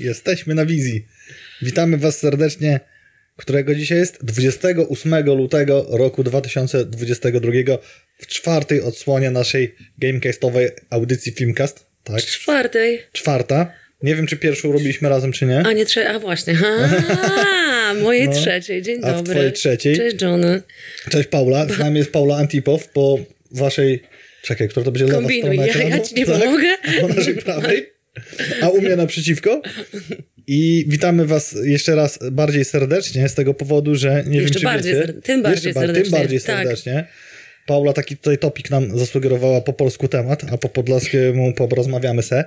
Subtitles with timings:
[0.00, 1.06] Jesteśmy na wizji.
[1.62, 2.80] Witamy Was serdecznie,
[3.36, 7.52] którego dzisiaj jest 28 lutego roku 2022
[8.18, 11.86] w czwartej odsłonie naszej gamecastowej audycji Filmcast.
[12.04, 13.02] Tak, Czwartej.
[13.12, 13.72] czwarta.
[14.02, 15.58] Nie wiem, czy pierwszą robiliśmy razem, czy nie.
[15.66, 16.54] A nie trzeciej, a właśnie.
[16.64, 18.34] A, mojej No.
[18.34, 18.82] trzeciej.
[18.82, 19.34] Dzień A dobry.
[19.34, 19.96] twojej trzeciej?
[19.96, 20.62] Cześć Johnny.
[21.10, 23.18] Cześć Paula, z nami jest Paula Antipow po
[23.50, 24.02] waszej...
[24.42, 25.88] Czekaj, która to będzie lewa Kombinuj, strona ja- ekranu?
[25.90, 26.40] ja ci nie Tak?
[26.40, 26.68] pomogę.
[26.98, 27.86] A po naszej prawej.
[28.62, 29.62] A u mnie naprzeciwko.
[30.46, 34.64] I witamy was jeszcze raz bardziej serdecznie z tego powodu, że nie Jeszcze wiem, czy
[34.64, 36.56] bardziej wiecie, ser- tym bardziej jeszcze ba- Tym serdecznie, bardziej tak.
[36.56, 37.06] serdecznie.
[37.66, 42.44] Paula taki tutaj topik nam zasugerowała po polsku temat, a po podlaskiemu porozmawiamy se,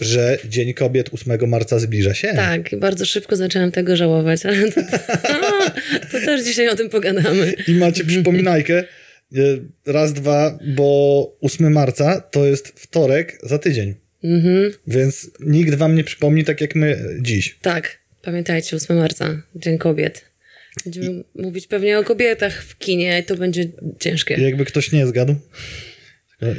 [0.00, 2.32] że Dzień Kobiet 8 marca zbliża się.
[2.36, 4.80] Tak, bardzo szybko zaczęłam tego żałować, ale to,
[5.22, 5.70] a,
[6.12, 7.54] to też dzisiaj o tym pogadamy.
[7.68, 9.38] I macie przypominajkę, e,
[9.86, 13.94] raz, dwa, bo 8 marca to jest wtorek za tydzień.
[14.24, 17.58] Mhm, Więc nikt wam nie przypomni tak jak my dziś.
[17.62, 20.24] tak, pamiętajcie, 8 marca, Dzień Kobiet.
[20.84, 23.64] Będziemy mówić pewnie o kobietach w kinie i to będzie
[23.98, 24.34] ciężkie.
[24.34, 25.34] Jakby ktoś nie zgadł.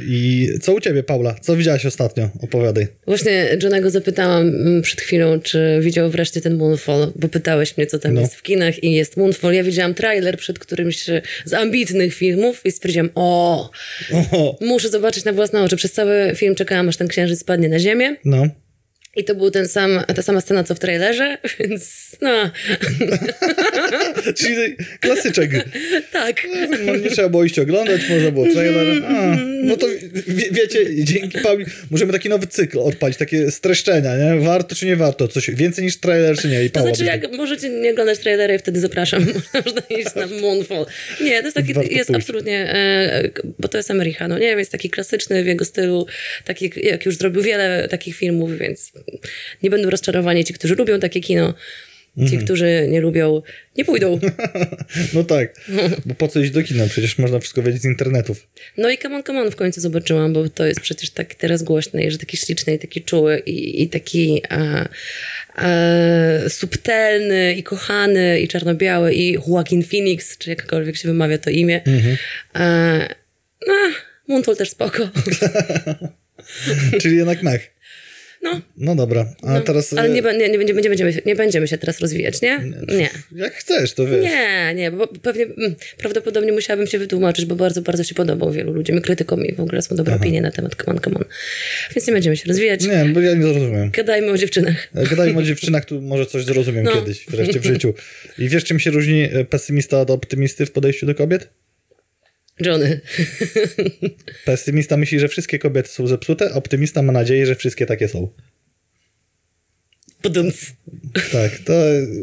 [0.08, 1.34] I co u ciebie, Paula?
[1.40, 2.28] Co widziałaś ostatnio?
[2.42, 2.86] Opowiadaj.
[3.06, 7.98] Właśnie Johnego zapytałam mm, przed chwilą, czy widział wreszcie ten Moonfall, bo pytałeś mnie, co
[7.98, 8.20] tam No.
[8.20, 9.54] jest w kinach i jest Moonfall.
[9.54, 11.04] Ja widziałam trailer przed którymś
[11.44, 13.70] z ambitnych filmów i stwierdziłam, o,
[14.32, 15.76] O, muszę zobaczyć na własne oczy.
[15.76, 18.16] Przez cały film czekałam, aż ten księżyc spadnie na ziemię.
[18.24, 18.46] no.
[19.16, 22.30] I to był ten sam, ta sama scena, co w trailerze, więc no,
[24.36, 25.50] Czyli klasyczek.
[26.12, 26.46] tak.
[26.86, 29.04] No, nie trzeba było iść oglądać, można było trailer.
[29.04, 29.86] A, no to
[30.26, 34.40] wie, wiecie, dzięki Pauli możemy taki nowy cykl odpalić, takie streszczenia, nie?
[34.40, 35.28] Warto czy nie warto?
[35.28, 36.64] Coś więcej niż trailer czy nie?
[36.64, 39.26] I To Paula znaczy, będzie- jak możecie nie oglądać trailery, wtedy zapraszam.
[39.64, 40.86] Można iść na Moonfall.
[41.20, 42.20] Nie, to jest taki, Warto jest pójść.
[42.22, 44.46] absolutnie, e, bo to jest Americano, nie?
[44.46, 46.06] Jest taki klasyczny w jego stylu,
[46.44, 48.92] taki, jak już zrobił wiele takich filmów, więc
[49.62, 51.54] nie będą rozczarowani ci, którzy lubią takie kino.
[52.16, 52.44] Ci, Mhm.
[52.44, 53.42] którzy nie lubią,
[53.76, 54.20] nie pójdą.
[55.14, 55.54] No tak,
[56.06, 56.86] bo po co iść do kina?
[56.86, 58.46] Przecież można wszystko wiedzieć z internetów.
[58.76, 61.62] No i Come on, come on w końcu zobaczyłam, bo to jest przecież taki teraz
[61.62, 64.88] głośny, że taki śliczny i taki czuły i, i taki e,
[65.58, 71.80] e, subtelny i kochany i czarno-biały i Joaquin Phoenix, czy jakkolwiek się wymawia to imię.
[72.56, 73.08] E,
[73.66, 73.74] no,
[74.28, 75.08] Moonfall też spoko.
[77.00, 77.70] Czyli jednak mech.
[78.42, 79.60] No, No dobra, a no.
[79.60, 79.92] teraz...
[79.92, 82.58] ale e, nie, nie, nie, będzie, będziemy, się- nie będziemy się teraz rozwijać, nie?
[82.98, 83.10] Nie.
[83.32, 84.22] Jak chcesz, to wiesz.
[84.22, 88.72] Nie, nie, bo pewnie mm, prawdopodobnie musiałabym się wytłumaczyć, bo bardzo, bardzo się podobał wielu
[88.72, 91.24] ludziom i krytykom i w ogóle są dobre opinie na temat Come on, come on.
[91.96, 92.86] Więc nie będziemy się rozwijać.
[92.86, 93.90] Nie, bo ja nie zrozumiem.
[93.90, 94.88] Gadajmy o dziewczynach.
[94.94, 96.92] Gadajmy o dziewczynach, tu może coś zrozumiem No.
[96.92, 97.94] kiedyś, wreszcie w życiu.
[98.38, 101.48] I wiesz, czym się różni e, pesymista od optymisty w podejściu do kobiet?
[102.60, 103.00] Johnny.
[104.44, 108.28] Pesymista myśli, że wszystkie kobiety są zepsute, optymista ma nadzieję, że wszystkie takie są.
[110.22, 110.72] Podumc.
[111.32, 111.72] Tak, to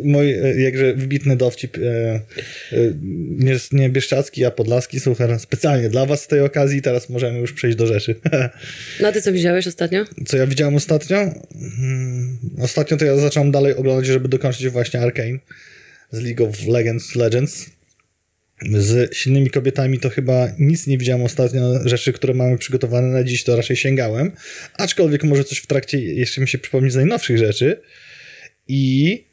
[0.04, 2.22] mój e, jakże wybitny dowcip e, e,
[3.30, 7.54] nie, nie Bieszczacki, a Podlaski, słuchaj, specjalnie dla was z tej okazji, teraz możemy już
[7.54, 8.16] przejść do rzeczy.
[9.02, 10.06] No a ty co widziałeś ostatnio?
[10.26, 11.18] Co ja widziałem ostatnio?
[11.18, 15.40] Hmm, ostatnio to ja zacząłem dalej oglądać, żeby dokończyć właśnie Arkane
[16.12, 17.66] z League of Legends Legends.
[18.78, 21.88] Z silnymi kobietami to chyba nic nie widziałem ostatnio.
[21.88, 24.32] Rzeczy, które mamy przygotowane na dziś, to raczej sięgałem.
[24.74, 27.82] Aczkolwiek może coś w trakcie jeszcze mi się przypomnieć z najnowszych rzeczy.
[28.68, 29.24] I.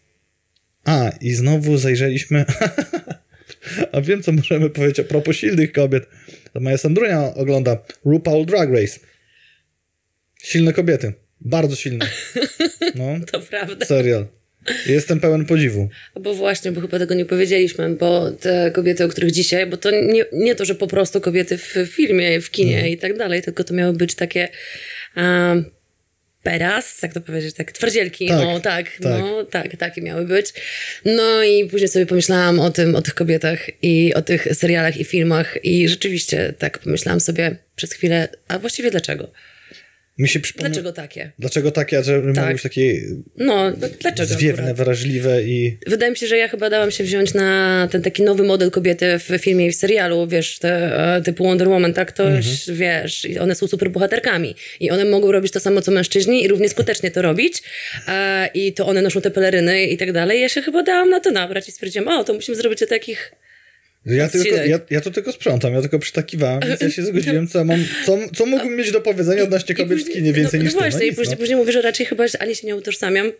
[0.85, 2.45] A, i znowu zajrzeliśmy.
[3.93, 6.07] A wiem, co możemy powiedzieć a propos silnych kobiet.
[6.53, 8.99] To moja Sandrunia ogląda RuPaul Drag Race.
[10.43, 11.13] Silne kobiety.
[11.41, 12.07] Bardzo silne.
[12.95, 13.87] No, To prawda.
[13.87, 14.27] serial.
[14.87, 15.89] Jestem pełen podziwu.
[16.21, 19.91] Bo właśnie, bo chyba tego nie powiedzieliśmy, bo te kobiety, o których dzisiaj, bo to
[19.91, 23.65] nie, nie to, że po prostu kobiety w filmie, w kinie i tak dalej, tylko
[23.65, 24.49] to miały być takie
[25.17, 25.65] um,
[26.43, 29.21] peras, jak to powiedzieć, tak, twardzielki, Tak, o tak, tak.
[29.21, 30.53] no tak, takie miały być.
[31.05, 35.05] No i później sobie pomyślałam o tym, o tych kobietach i o tych serialach i
[35.05, 39.31] filmach i rzeczywiście tak pomyślałam sobie przez chwilę, a właściwie dlaczego?
[40.19, 40.69] Mi się przypomina.
[40.69, 41.33] Dlaczego takie?
[41.39, 42.35] Dlaczego takie, że tak.
[42.35, 42.53] Tak.
[42.53, 43.01] być takie
[43.37, 44.77] No, dlaczego zwiewne, akurat?
[44.77, 45.79] wrażliwe i.
[45.87, 49.19] Wydaje mi się, że ja chyba dałam się wziąć na ten taki nowy model kobiety
[49.19, 52.25] w filmie i w serialu, wiesz, te, e, typu Wonder Woman, tak, to
[52.69, 56.49] wiesz, i one są super bohaterkami i one mogą robić to samo, co mężczyźni i
[56.49, 57.63] równie skutecznie to robić
[58.09, 60.41] e, i to one noszą te peleryny i tak dalej.
[60.41, 63.33] Ja się chyba dałam na to nabrać i stwierdziłam, o, to musimy zrobić o takich...
[64.07, 67.65] Ja, tylko, ja, ja to tylko sprzątam, ja tylko przytakiwałem, więc ja się zgodziłem, co
[67.65, 70.81] mam, co, co mógłbym mieć do powiedzenia odnośnie kobiet w kinie więcej no, niż no
[70.81, 70.85] ty.
[70.91, 71.41] właśnie, No i później, no.
[71.41, 73.33] później mówię, że raczej chyba ani się nie utożsamiam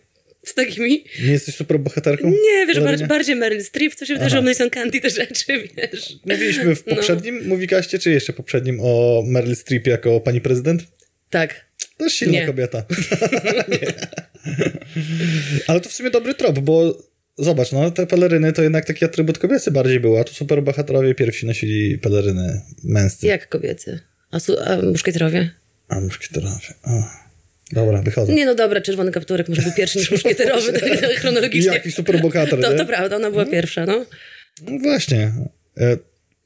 [0.45, 1.03] z takimi...
[1.23, 2.29] Nie jesteś super bohaterką?
[2.29, 6.13] Nie, wiesz, bardziej, bardziej Meryl Streep, co się wydarzyło, Mason Candy, te rzeczy, wiesz.
[6.25, 6.95] Mówiliśmy w No.
[6.95, 10.83] poprzednim Mówikaście, czy jeszcze poprzednim o Meryl Streep jako pani prezydent?
[11.29, 11.65] Tak.
[11.97, 12.45] To jest silna Nie.
[12.45, 12.83] kobieta.
[15.67, 16.97] Ale to w sumie dobry trop, bo
[17.37, 21.45] zobacz, no te peleryny to jednak taki atrybut kobiecy bardziej był, a tu superbohaterowie pierwsi
[21.45, 23.27] nosili peleryny męscy.
[23.27, 23.99] Jak kobiecy?
[24.31, 25.49] A, su- a muszkieterowie?
[25.87, 26.67] A muszkieterowie.
[26.83, 27.03] O.
[27.71, 28.33] Dobra, wychodzę.
[28.33, 30.89] Nie, no dobra, czerwony kapturek może był pierwszy niż muszkieterowy, tak,
[31.21, 31.73] chronologicznie.
[31.73, 32.77] Jaki superbohater, To, nie?
[32.77, 34.05] to prawda, ona była pierwsza, no.
[34.61, 35.31] No właśnie.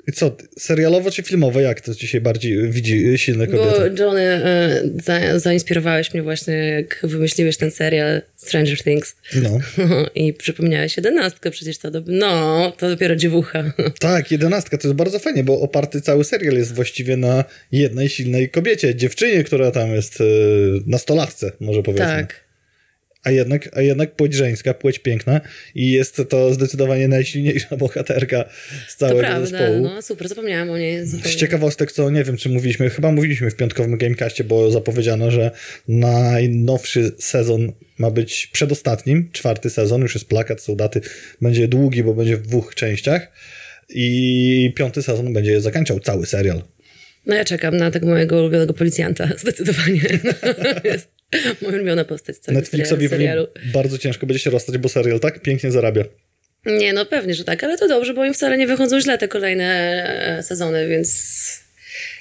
[0.07, 1.59] I co, serialowo czy filmowo?
[1.59, 4.03] Jak to dzisiaj bardziej widzi silne Bo kobiety?
[4.03, 9.15] Johnny, e, za, zainspirowałeś mnie właśnie, jak wymyśliłeś ten serial Stranger Things.
[9.43, 9.59] No.
[10.15, 12.01] I przypomniałeś jedenastkę, przecież to, do...
[12.07, 13.63] no, to dopiero dziewucha.
[13.99, 18.49] Tak, jedenastka to jest bardzo fajnie, bo oparty cały serial jest właściwie na jednej silnej
[18.49, 20.23] kobiecie, dziewczynie, która tam jest e,
[20.85, 22.05] nastolatce, może powiedzmy.
[22.05, 22.50] tak.
[23.23, 25.41] A jednak, a jednak płeć żeńska, płeć piękna
[25.75, 28.45] i jest to zdecydowanie najsilniejsza bohaterka
[28.87, 29.81] z To całego prawda, zespołu.
[29.81, 31.37] no super, zapomniałam o niej Z zupełnie.
[31.37, 35.51] ciekawostek, co nie wiem, czy mówiliśmy, chyba mówiliśmy w piątkowym Gamecastie, bo zapowiedziano, że
[35.87, 41.01] najnowszy sezon ma być przedostatnim, czwarty sezon, już jest plakat, są daty,
[41.41, 43.31] będzie długi, bo będzie w dwóch częściach
[43.89, 46.61] i piąty sezon będzie zakończał cały serial.
[47.25, 50.01] No ja czekam na tego mojego ulubionego policjanta, zdecydowanie.
[51.61, 53.47] moja ulubiona postać całego Netflixowi serialu.
[53.73, 56.03] bardzo ciężko będzie się rozstać, bo serial tak pięknie zarabia.
[56.65, 59.27] Nie, no pewnie, że tak, ale to dobrze, bo im wcale nie wychodzą źle te
[59.27, 59.65] kolejne
[60.37, 61.61] e, sezony, więc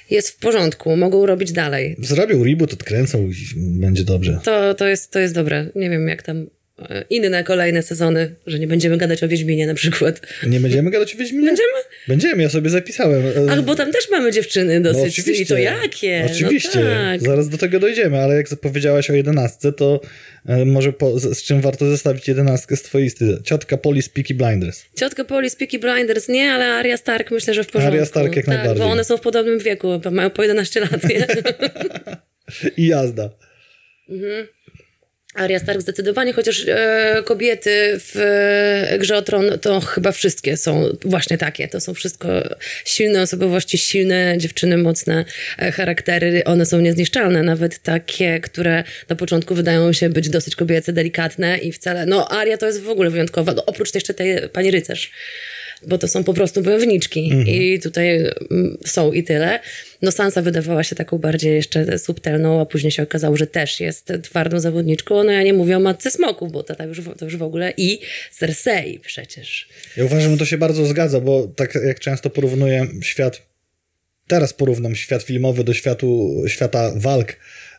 [0.09, 1.95] jest w porządku, mogą robić dalej.
[1.99, 4.39] Zrobią reboot, odkręcą i będzie dobrze.
[4.43, 5.67] To, to, jest, to jest dobre.
[5.75, 6.47] Nie wiem, jak tam
[6.89, 10.21] e, inne kolejne sezony, że nie będziemy gadać o Wiedźminie na przykład.
[10.47, 11.45] Nie będziemy gadać o Wiedźminie?
[11.45, 11.69] Będziemy?
[12.07, 13.25] Będziemy, ja sobie zapisałem.
[13.25, 15.19] E, Ach, bo tam też mamy dziewczyny No dosyć.
[15.19, 15.43] oczywiście.
[15.43, 16.27] I to jakie?
[16.31, 16.79] Oczywiście.
[16.79, 17.21] No tak.
[17.21, 20.01] Zaraz do tego dojdziemy, ale jak powiedziałaś o jedenastce, to
[20.45, 23.37] e, może po, z, czym warto zestawić jedenastkę z twojej listy?
[23.43, 24.85] Ciotka Polly z Peaky Blinders.
[24.99, 27.95] Ciotka Poli z Peaky Blinders nie, ale Arya Stark myślę, że w porządku.
[27.97, 28.85] Arya Stark jak tak, najbardziej.
[28.85, 31.27] bo one są w podobnym wieku, mają po 11 lat, nie?
[32.77, 33.29] I jazda.
[35.33, 40.97] Arya Stark zdecydowanie, chociaż e, kobiety w e, Grze o Tron to chyba wszystkie są
[41.05, 41.67] właśnie takie.
[41.67, 42.27] To są wszystko
[42.85, 45.25] silne osobowości, silne dziewczyny, mocne
[45.57, 46.43] e, charaktery.
[46.45, 51.71] One są niezniszczalne, nawet takie, które na początku wydają się być dosyć kobiece, delikatne i
[51.71, 52.05] wcale...
[52.05, 55.11] No Arya to jest w ogóle wyjątkowa, no, oprócz jeszcze tej pani rycerz
[55.87, 59.59] bo to są po prostu wojowniczki i tutaj mm, są i tyle.
[60.01, 64.13] No Sansa wydawała się taką bardziej jeszcze subtelną, a później się okazało, że też jest
[64.23, 65.23] twardą zawodniczką.
[65.23, 67.43] No ja nie mówię o Matce Smoku, bo to, tak już, w- to już w
[67.43, 67.99] ogóle i
[68.31, 69.69] Cersei przecież.
[69.97, 73.41] Ja uważam, że to się bardzo zgadza, bo tak jak często porównuję świat,
[74.27, 77.35] teraz porównam świat filmowy do światu, świata walk,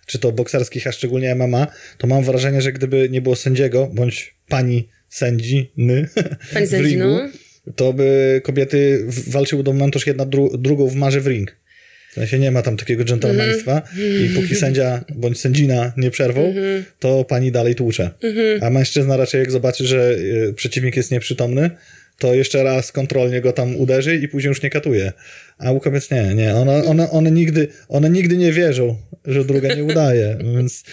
[0.07, 1.67] czy to bokserskich, a szczególnie MMA,
[1.99, 6.09] to mam wrażenie, że gdyby nie było sędziego, bądź pani sędzi, my,
[6.55, 7.29] Pani w sędzi, ringu, no.
[7.77, 11.57] To by kobiety walczyły do momentu, że jedna dru- drugą wmarzy w ring.
[12.11, 13.83] W sensie nie ma tam takiego dżentelmeństwa
[14.25, 16.55] i póki sędzia bądź sędzina nie przerwą,
[16.99, 18.11] to pani dalej tłucze.
[18.63, 20.13] A mężczyzna raczej jak zobaczy, że
[20.49, 21.71] y, przeciwnik jest nieprzytomny,
[22.19, 25.13] to jeszcze raz kontrolnie go tam uderzy i później już nie katuje.
[25.59, 26.55] A u kobiet nie, nie.
[26.55, 30.39] One, one, one, nigdy, one nigdy nie wierzą, że druga nie udaje.
[30.57, 30.85] Więc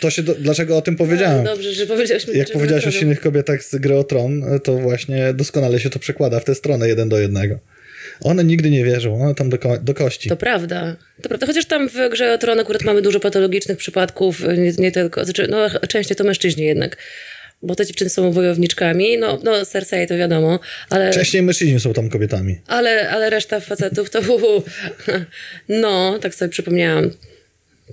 [0.00, 1.44] to się, do, dlaczego o tym powiedziałem?
[1.44, 4.78] No, dobrze, że powiedziałeś mi Jak powiedziałeś o silnych kobietach z gry o Tron, to
[4.78, 7.58] właśnie doskonale się to przekłada w tę stronę jeden do jednego.
[8.20, 10.28] One nigdy nie wierzą, one tam do, ko- do kości.
[10.28, 10.96] To prawda.
[11.22, 11.46] To prawda.
[11.46, 15.48] Chociaż tam w grze o Tron akurat mamy dużo patologicznych przypadków, nie, nie tylko, znaczy,
[15.50, 16.96] no częściej to mężczyźni jednak.
[17.62, 20.60] Bo te dziewczyny są wojowniczkami, no, no Cersei to wiadomo,
[20.90, 21.12] ale...
[21.12, 22.58] Wcześniej mężczyźni są tam kobietami.
[22.66, 24.20] Ale, ale reszta facetów to.
[25.68, 27.10] No, tak sobie przypomniałam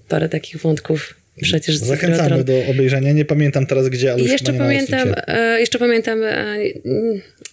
[0.08, 3.12] parę takich wątków przecież z Gry o Zachęcamy do obejrzenia.
[3.12, 6.56] Nie pamiętam teraz gdzie, ale jeszcze pamiętam, e, jeszcze pamiętam e,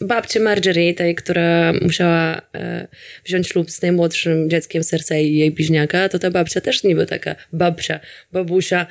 [0.00, 2.88] babcię Marjorie, tej, która musiała e,
[3.24, 7.36] wziąć ślub z najmłodszym dzieckiem Cersei i jej bliźniaka, to ta babcia też niby taka
[7.52, 8.00] babcia,
[8.32, 8.86] babusia,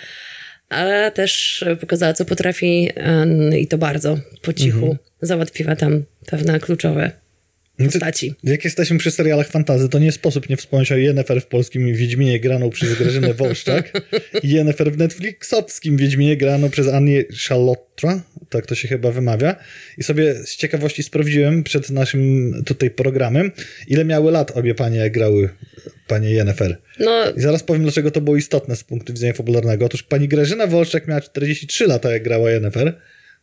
[0.72, 2.90] ale też pokazała, co potrafi
[3.60, 4.78] i to bardzo po cichu.
[4.78, 4.98] Mhm.
[5.22, 7.12] Załatwiła tam pewne kluczowe
[7.80, 8.34] No postaci.
[8.44, 12.40] Jak jesteśmy przy serialach fantazy, to nie sposób nie wspomnieć o Yennefer w polskim Wiedźminie
[12.40, 14.02] graną przez Grażynę Wołszczak
[14.44, 19.56] i Yennefer w Netflixowskim Wiedźminie graną przez Annie Charlotra, tak to się chyba wymawia.
[19.98, 23.52] I sobie z ciekawości sprawdziłem przed naszym tutaj programem,
[23.88, 25.50] ile miały lat obie panie, jak grały
[26.08, 26.78] panie Yennefer.
[27.00, 29.86] No, I zaraz powiem, dlaczego to było istotne z punktu widzenia fabularnego.
[29.86, 32.94] Otóż pani Grażyna Wolszczak miała 43 lata, jak grała Yennefer.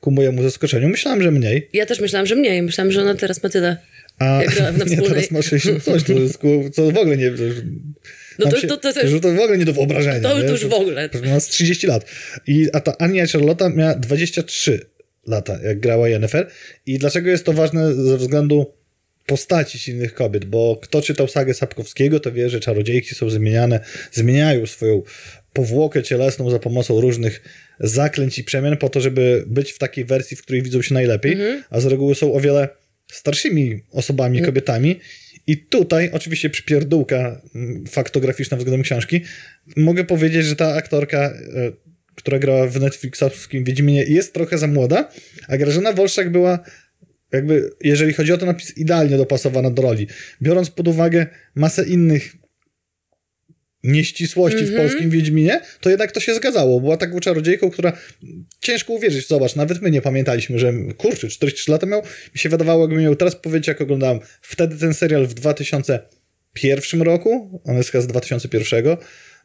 [0.00, 0.88] Ku mojemu zaskoczeniu.
[0.88, 1.68] Myślałem, że mniej.
[1.72, 2.62] ja też myślałam, że mniej.
[2.62, 3.76] Myślałam, że ona teraz ma tyle.
[4.18, 4.40] A
[4.86, 5.08] wspólnej.
[5.08, 6.38] teraz ma 60 coś, to jest
[6.72, 7.30] co w ogóle nie...
[8.38, 10.20] No to- się- to- to też- że to w ogóle nie do wyobrażenia.
[10.20, 11.08] To- to już w ogóle.
[11.08, 12.04] To Ma z 30 lat.
[12.46, 14.80] I, a ta Ania Charlotta miała 23
[15.26, 16.50] lata, jak grała Yennefer.
[16.86, 18.66] I dlaczego jest to ważne ze względu
[19.26, 20.44] postaci silnych kobiet?
[20.44, 23.80] Bo kto czytał sagę Sapkowskiego, to wie, że czarodziejki są zmieniane,
[24.12, 25.02] zmieniają swoją
[25.52, 27.42] powłokę cielesną za pomocą różnych
[27.80, 31.36] zaklęć i przemian po to, żeby być w takiej wersji, w której widzą się najlepiej,
[31.70, 32.68] a z reguły są o wiele
[33.12, 35.00] starszymi osobami, kobietami.
[35.46, 39.20] I tutaj, oczywiście przypierdółka mm, faktograficzna względem książki,
[39.76, 41.32] mogę powiedzieć, że ta aktorka, e,
[42.28, 45.10] która grała w Netflixowskim Wiedźminie jest trochę za młoda,
[45.48, 46.58] a Grażyna Wolszak była
[47.32, 50.06] jakby, jeżeli chodzi o to napis, idealnie dopasowana do roli.
[50.42, 52.36] Biorąc pod uwagę masę innych
[53.82, 56.80] nieścisłości w polskim Wiedźminie, to jednak to się zgadzało.
[56.80, 57.92] Była taką czarodziejką, która
[58.60, 62.02] ciężko uwierzyć, zobacz, nawet my nie pamiętaliśmy, że kurczę, 43 lata miał,
[62.34, 67.60] mi się wydawało, jakbym miał teraz powiedzieć, jak oglądałem wtedy ten serial w 2001 roku,
[67.64, 68.96] on jest chyba z 2001,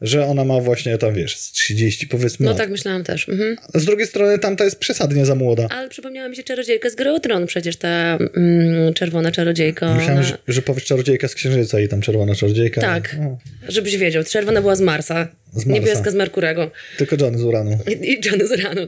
[0.03, 2.57] że ona ma właśnie tam, wiesz, z 30 powiedzmy No lat.
[2.57, 3.29] tak myślałam też.
[3.29, 3.55] Mhm.
[3.75, 5.67] Z drugiej strony tamta jest przesadnie za młoda.
[5.69, 9.93] Ale przypomniała mi się czarodziejka z Gry Tron, przecież ta mm, czerwona czarodziejka.
[9.93, 10.23] Myślałem, ona...
[10.27, 12.81] że, że powiesz czarodziejka z księżyca i tam czerwona czarodziejka.
[12.81, 13.37] Tak, O,
[13.71, 14.23] żebyś wiedział.
[14.23, 15.69] Czerwona była z Marsa, Z Marsa.
[15.71, 17.79] niebieska z Merkurego tylko Johnny z uranu.
[17.87, 18.87] i i Johnny z Uranu.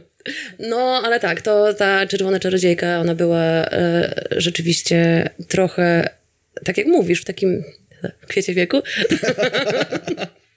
[0.60, 6.10] No, ale tak, to ta czerwona czarodziejka, ona była e, rzeczywiście trochę,
[6.63, 7.63] tak jak mówisz, w takim
[8.27, 8.81] kwiecie wieku.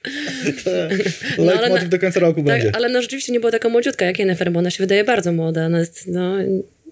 [1.38, 2.66] No, ale na- do końca roku będzie.
[2.66, 5.32] Tak, ale no rzeczywiście nie była taka młodziutka jak Yennefer, bo ona się wydaje bardzo
[5.32, 5.66] młoda.
[5.66, 6.36] Ona jest no,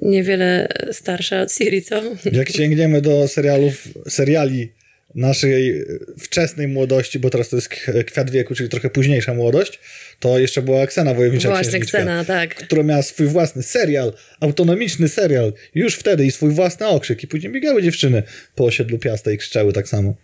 [0.02, 2.02] niewiele starsza od Ciri, co?
[2.32, 4.72] Jak sięgniemy do serialów, seriali
[5.14, 5.84] naszej
[6.18, 7.68] wczesnej młodości, bo teraz to jest
[8.06, 9.80] kwiat wieku, czyli trochę późniejsza młodość,
[10.20, 12.54] to jeszcze była Ksena Wojownicza Właśnie, Ksena, tak.
[12.54, 17.52] która miała swój własny serial, autonomiczny serial, już wtedy i swój własny okrzyk i później
[17.52, 18.22] biegały dziewczyny
[18.54, 20.14] po osiedlu Piasta i krzyczały tak samo.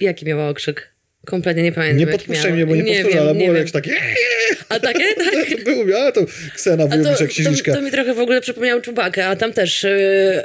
[0.00, 0.93] Jaki miała okrzyk?
[1.24, 1.98] Kompletnie nie pamiętam.
[1.98, 3.94] Nie podpuszczaj mnie, bo nie, powtórzę, wiem, ale nie było jakieś takie
[4.68, 5.04] A takie?
[5.24, 5.64] Tak.
[5.64, 7.74] to miała to Ksena A to, Wojownicza to, Księżniczka.
[7.74, 9.88] to mi trochę w ogóle przypomniał Czubakę, a tam też y,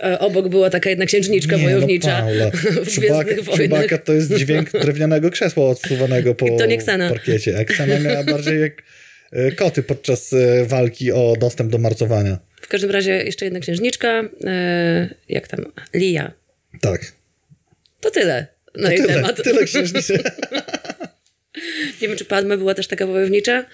[0.04, 2.52] e, obok była taka jedna księżniczka Nie, wojownicza No, Paula.
[2.86, 3.58] w Czubaka.
[3.58, 7.10] Czubaka to jest dźwięk drewnianego krzesła odsuwanego po to nie Ksena.
[7.10, 7.58] parkiecie.
[7.60, 8.84] A Ksena miała bardziej jak
[9.32, 12.38] e, koty podczas e, walki o dostęp do marcowania.
[12.62, 16.32] W każdym razie jeszcze jedna księżniczka, e, jak tam, Lia.
[16.82, 17.12] Tak.
[18.02, 19.44] To tyle jej Tyle, temat.
[19.44, 20.20] tyle księżniczy.
[22.02, 23.66] Nie wiem, czy Padme była też taka wojownicza?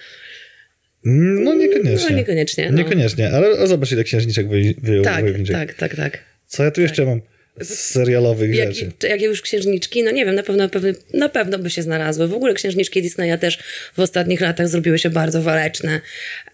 [1.04, 2.10] No niekoniecznie.
[2.10, 2.78] No, niekoniecznie, no.
[2.78, 5.56] Niekoniecznie, ale zobacz ile księżniczek woj, Tak, wojowniczych.
[5.56, 6.18] tak, tak, tak.
[6.46, 7.20] Co ja tu jeszcze mam
[7.60, 8.92] z serialowych Jak, rzeczy?
[8.98, 11.82] czy- jak już księżniczki, no nie wiem, na pewno, na pewno, na pewno by się
[11.82, 12.28] znalazły.
[12.28, 13.58] W ogóle księżniczki Disneya też
[13.96, 16.00] w ostatnich latach zrobiły się bardzo waleczne.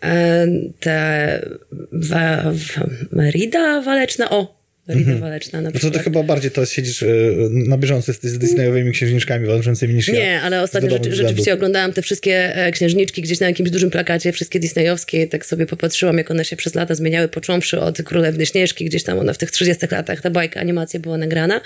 [0.02, 0.46] E,
[0.80, 1.46] Te
[1.92, 5.98] wa, wa, Merida waleczna, o, Merida waleczna na No to przykład.
[5.98, 7.06] ty chyba bardziej teraz siedzisz e,
[7.50, 10.14] na bieżąco z, z Disneyowymi księżniczkami walczącymi niż ja.
[10.14, 14.32] Nie, ale ostatnio rzeczy, rzeczywiście oglądałam te wszystkie e, księżniczki gdzieś na jakimś dużym plakacie,
[14.32, 18.46] wszystkie disneyowskie, i tak sobie popatrzyłam, jak one się przez lata zmieniały, począwszy od Królewny
[18.46, 21.60] Śnieżki, gdzieś tam ona w tych 30 latach, ta bajka, animacja była nagrana,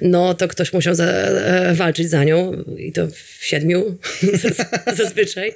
[0.00, 3.96] no to ktoś musiał za, e, walczyć za nią i to w siedmiu
[4.96, 5.52] zazwyczaj.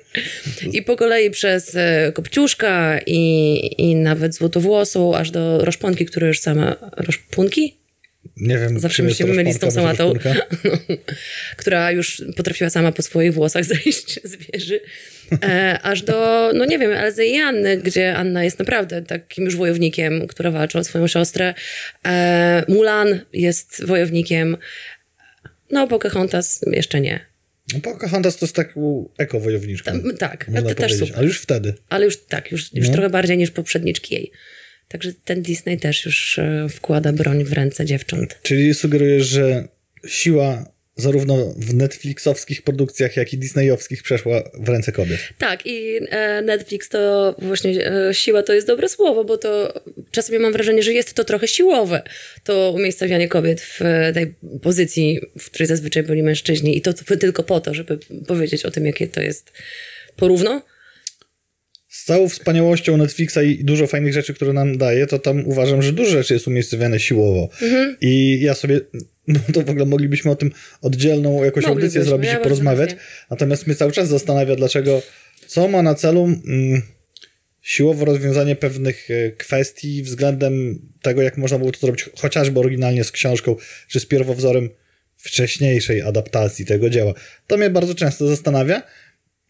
[0.72, 6.40] I po kolei przez e, Kopciuszka i, i nawet Złotowłosą, aż do Roszponki, które już
[6.40, 6.76] sama...
[6.96, 7.76] Roszpunki?
[8.36, 10.46] Nie wiem, Zawsze mi się myli z tą sałatą, rozpąka.
[11.56, 14.80] która już potrafiła sama po swoich włosach zejść z wieży.
[15.42, 19.56] E, aż do, no nie wiem, Elzy i Anny, gdzie Anna jest naprawdę takim już
[19.56, 21.54] wojownikiem, która walczy o swoją siostrę.
[22.06, 24.56] E, Mulan jest wojownikiem.
[25.70, 27.20] No, Pocahontas jeszcze nie.
[27.74, 29.92] No, Pocahontas to jest taką ekowojowniczką.
[29.92, 31.14] Tam, tak, można też super.
[31.16, 31.74] Ale już wtedy.
[31.88, 32.92] Ale już tak, już, już No.
[32.92, 34.30] trochę bardziej niż poprzedniczki jej.
[34.94, 38.38] Także ten Disney też już e, wkłada broń w ręce dziewcząt.
[38.42, 39.68] Czyli sugerujesz, że
[40.06, 45.18] siła zarówno w Netflixowskich produkcjach, jak i Disneyowskich przeszła w ręce kobiet.
[45.38, 50.38] Tak, i e, Netflix to właśnie e, siła to jest dobre słowo, bo to czasami
[50.38, 52.02] mam wrażenie, że jest to trochę siłowe.
[52.44, 53.80] To umiejscowianie kobiet w
[54.14, 58.70] tej pozycji, w której zazwyczaj byli mężczyźni, i to tylko po to, żeby powiedzieć o
[58.70, 59.52] tym, jakie to jest
[60.16, 60.62] porówno.
[62.04, 65.92] Z całą wspaniałością Netflixa i dużo fajnych rzeczy, które nam daje, to tam uważam, że
[65.92, 67.48] dużo rzeczy jest umiejscowione siłowo.
[67.62, 67.96] Mhm.
[68.00, 68.80] I ja sobie,
[69.28, 72.88] no to w ogóle moglibyśmy o tym oddzielną jakąś Moglibyśmy, audycję zrobić ja i porozmawiać.
[72.88, 73.06] chętnie.
[73.30, 75.02] Natomiast mnie cały czas zastanawia, dlaczego,
[75.46, 76.82] co ma na celu mm,
[77.62, 83.12] siłowo rozwiązanie pewnych e, kwestii względem tego, jak można było to zrobić chociażby oryginalnie z
[83.12, 83.56] książką,
[83.88, 84.70] czy z pierwowzorem
[85.16, 87.14] wcześniejszej adaptacji tego dzieła.
[87.46, 88.82] To mnie bardzo często zastanawia.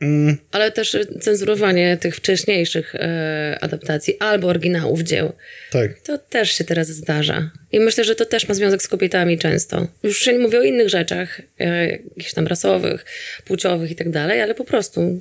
[0.00, 5.32] Mm, Ale też e, cenzurowanie tych wcześniejszych e, adaptacji albo oryginałów dzieł.
[5.70, 6.00] tak.
[6.00, 7.50] To też się teraz zdarza.
[7.72, 9.88] I myślę, że to też ma związek z kobietami często.
[10.02, 13.04] Już nie mówię o innych rzeczach, e, jakichś tam rasowych,
[13.44, 15.20] płciowych i tak dalej, ale po prostu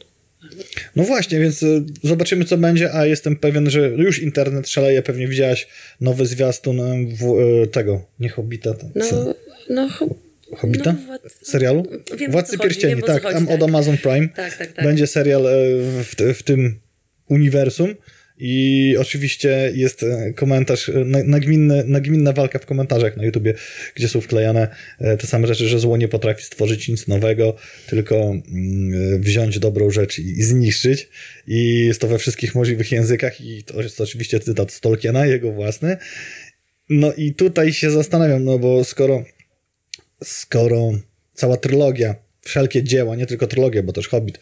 [0.95, 5.01] No właśnie, więc y, zobaczymy, co będzie, a jestem pewien, że już internet szaleje.
[5.01, 5.67] Pewnie widziałaś
[6.01, 8.89] nowy zwiastun w, y, tego, nie Hobbita, co?
[8.95, 9.35] No,
[9.69, 9.89] no,
[10.55, 10.93] Hobbita?
[10.93, 11.87] No, wład- Serialu?
[12.17, 13.55] Wiem, Władcy Pierścieni, wiem, tak, chodzi, tam tak.
[13.55, 14.27] od Amazon Prime.
[14.29, 14.85] Tak, tak, tak.
[14.85, 15.51] Będzie serial e,
[16.03, 16.79] w, w tym
[17.29, 17.95] uniwersum
[18.37, 23.53] i oczywiście jest e, komentarz, e, na- nagminny, nagminna walka w komentarzach na YouTubie,
[23.95, 24.67] gdzie są wklejane
[25.19, 27.55] te same rzeczy, że zło nie potrafi stworzyć nic nowego,
[27.87, 31.09] tylko mm, wziąć dobrą rzecz i, i zniszczyć
[31.47, 35.51] i jest to we wszystkich możliwych językach i to jest oczywiście cytat z Tolkiena, jego
[35.51, 35.97] własny.
[36.89, 39.23] No i tutaj się zastanawiam, no bo skoro
[40.23, 40.91] skoro
[41.33, 44.39] cała trylogia, wszelkie dzieła, nie tylko trylogia, bo też Hobbit,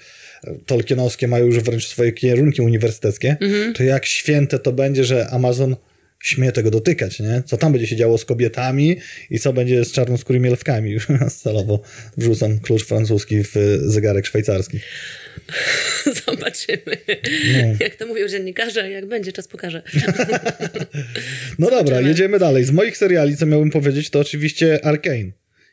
[0.65, 3.37] Tolkienowskie mają już wręcz swoje kierunki uniwersyteckie,
[3.75, 5.75] to jak święte to będzie, że Amazon
[6.21, 7.43] śmie tego dotykać, nie?
[7.45, 8.97] Co tam będzie się działo z kobietami
[9.29, 10.91] i co będzie z czarnoskórymi elfkami.
[10.91, 11.07] Już
[11.43, 11.81] celowo
[12.17, 14.79] wrzucam klucz francuski w zegarek szwajcarski.
[16.25, 16.97] Zobaczymy.
[17.53, 17.75] No.
[17.79, 19.81] Jak to mówią dziennikarze, jak będzie, czas pokaże.
[21.59, 22.09] No dobra, Zobaczymy.
[22.09, 22.63] jedziemy dalej.
[22.63, 25.31] Z moich seriali, co miałbym powiedzieć, to oczywiście Arkane.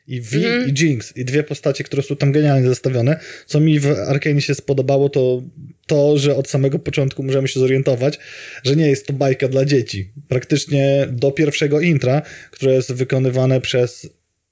[0.09, 0.69] I V Mhm.
[0.69, 1.17] i Jinx.
[1.17, 3.19] I dwie postacie, które są tam genialnie zestawione.
[3.45, 5.43] Co mi w Arkane się spodobało, to
[5.87, 8.19] to, że od samego początku możemy się zorientować,
[8.63, 10.11] że nie jest to bajka dla dzieci.
[10.27, 14.09] Praktycznie do pierwszego intra, które jest wykonywane przez...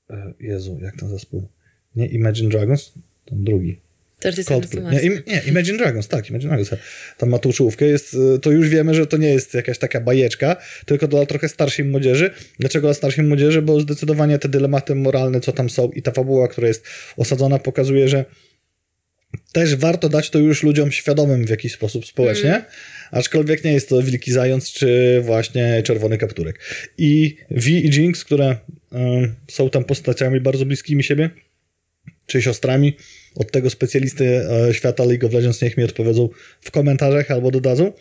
[0.10, 1.48] e, Jezu, jak ten zespół?
[1.96, 2.94] Nie Imagine Dragons?
[3.26, 3.80] Ten drugi.
[4.20, 4.84] 47 Coldplay.
[4.84, 4.96] Mars.
[4.96, 6.70] Nie, im, nie, Imagine Dragons, tak, Imagine Dragons.
[7.18, 10.02] Tam ma tą czołówkę, jest, y, to już wiemy, że to nie jest jakaś taka
[10.02, 10.56] bajeczka,
[10.86, 12.32] tylko dla trochę starszej młodzieży.
[12.60, 13.62] Dlaczego dla starszej młodzieży?
[13.62, 16.86] Bo zdecydowanie te dylematy moralne, co tam są i ta fabuła, która jest
[17.18, 18.26] osadzona, pokazuje, że
[19.52, 22.66] też warto dać to już ludziom świadomym w jakiś sposób społecznie,
[23.12, 26.60] aczkolwiek nie jest to Wilki Zając czy właśnie Czerwony Kapturek.
[26.98, 28.98] I V i Jinx, które y,
[29.52, 31.30] są tam postaciami bardzo bliskimi siebie,
[32.26, 32.98] czy siostrami
[33.38, 36.29] od tego specjalisty e, świata League of Legends, niech mi odpowiedzą
[36.62, 37.94] w komentarzach albo dodadzą.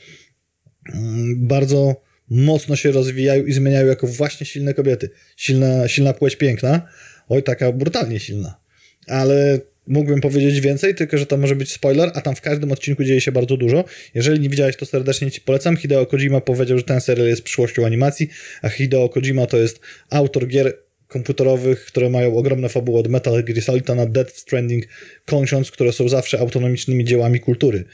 [0.95, 5.11] Mm, Bardzo mocno się rozwijają i zmieniają jako właśnie silne kobiety.
[5.37, 6.89] Silna, silna płeć piękna,
[7.29, 8.61] oj taka brutalnie silna.
[9.07, 13.05] Ale mógłbym powiedzieć więcej, tylko że to może być spoiler, a tam w każdym odcinku
[13.05, 13.85] dzieje się bardzo dużo.
[14.15, 15.77] Jeżeli nie widziałeś, to serdecznie ci polecam.
[15.77, 18.29] Hideo Kojima powiedział, że ten serial jest przyszłością animacji,
[18.63, 23.63] a Hideo Kojima to jest autor gier komputerowych, które mają ogromne fabuły od Metal Gear
[23.63, 24.85] Solid na Death Stranding,
[25.27, 27.85] kończąc, które są zawsze autonomicznymi dziełami kultury.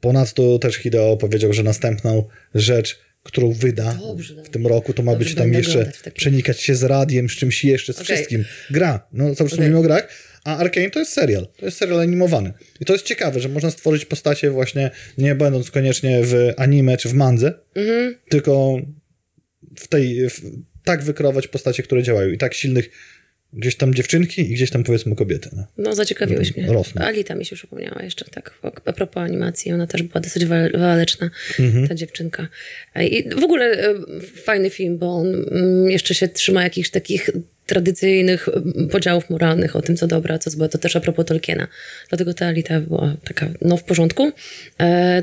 [0.00, 5.12] Ponadto też Hideo powiedział, że następną rzecz, którą wyda Dobrze, w tym roku, to ma
[5.12, 8.16] Dobrze, być tam jeszcze przenikać się z radiem, z czymś jeszcze, z Okej.
[8.16, 8.44] wszystkim.
[8.70, 9.06] Gra.
[9.12, 9.58] No cały czas Okej.
[9.58, 10.08] mówimy o grach.
[10.44, 11.46] A Arkane to jest serial.
[11.56, 12.52] To jest serial animowany.
[12.80, 17.08] I to jest ciekawe, że można stworzyć postacie właśnie nie będąc koniecznie w anime czy
[17.08, 18.14] w mandze, Mhm.
[18.28, 18.76] tylko
[19.76, 20.40] w tej, w,
[20.84, 22.90] tak wykreować postacie, które działają i tak silnych
[23.52, 25.50] gdzieś tam dziewczynki i gdzieś tam powiedzmy kobiety.
[25.56, 25.66] No.
[25.78, 26.66] No, zaciekawiłeś mnie.
[26.72, 27.02] Rosną.
[27.02, 31.30] Alita mi się przypomniała jeszcze, tak, a propos animacji, ona też była dosyć wa- waleczna,
[31.60, 31.88] Mhm.
[31.88, 32.48] ta dziewczynka.
[33.00, 33.94] I w ogóle e,
[34.44, 37.30] fajny film, bo on mm, jeszcze się trzyma jakichś takich
[37.66, 38.48] tradycyjnych
[38.92, 40.68] podziałów moralnych o tym, co dobra, co złe.
[40.68, 41.68] To też a propos Tolkiena.
[42.08, 44.32] Dlatego ta Alita była taka, no w porządku.
[44.80, 45.22] E,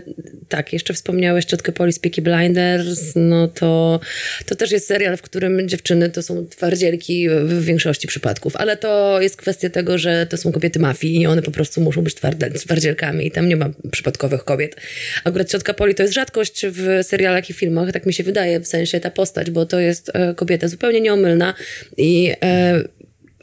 [0.50, 4.00] tak, jeszcze wspomniałeś Ciotkę Poli z Peaky Blinders, no to,
[4.46, 9.22] to też jest serial, w którym dziewczyny to są twardzielki w większości przypadków, ale to
[9.22, 12.16] jest kwestia tego, że to są kobiety mafii i one po prostu muszą być
[12.60, 14.76] twardzielkami i tam nie ma przypadkowych kobiet.
[15.24, 18.68] Akurat Ciotka Poli to jest rzadkość w serialach i filmach, tak mi się wydaje, w
[18.68, 21.54] sensie ta postać, bo to jest e, kobieta zupełnie nieomylna
[21.98, 22.84] i e,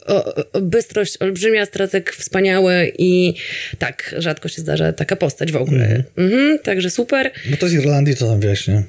[0.07, 3.33] o, o, bystrość olbrzymia, stratek wspaniały i
[3.79, 6.03] tak, rzadko się zdarza taka postać w ogóle.
[6.17, 7.31] Mhm, także super.
[7.49, 8.83] Bo to z Irlandii, co tam wiesz, nie?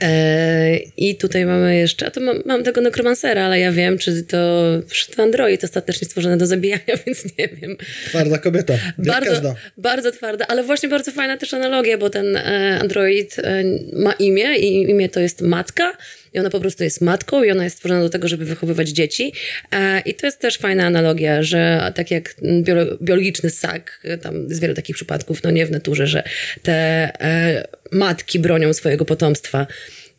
[0.00, 4.22] E, I tutaj mamy jeszcze, a to mam, mam tego nekromansera, ale ja wiem, czy
[4.22, 7.76] to, czy to android ostatecznie stworzony do zabijania, więc nie wiem.
[8.06, 8.74] Twarda kobieta.
[8.98, 14.12] Bardzo, bardzo twarda, ale właśnie bardzo fajna też analogia, bo ten e, android e, ma
[14.12, 15.92] imię i imię to jest matka
[16.34, 19.32] i ona po prostu jest matką i ona jest stworzona do tego, żeby wychowywać dzieci.
[19.72, 24.60] E, I to jest też fajna analogia, że tak jak biolo- biologiczny ssak, tam jest
[24.60, 26.22] wiele takich przypadków, no nie w naturze, że
[26.62, 29.66] te e, matki bronią swojego potomstwa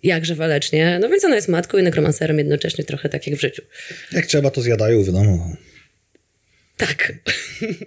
[0.03, 3.61] jakże walecznie, no więc ona jest matką i nekromancerem jednocześnie trochę tak jak w życiu.
[4.11, 5.55] Jak trzeba, to zjadają, wiadomo.
[6.77, 7.13] Tak.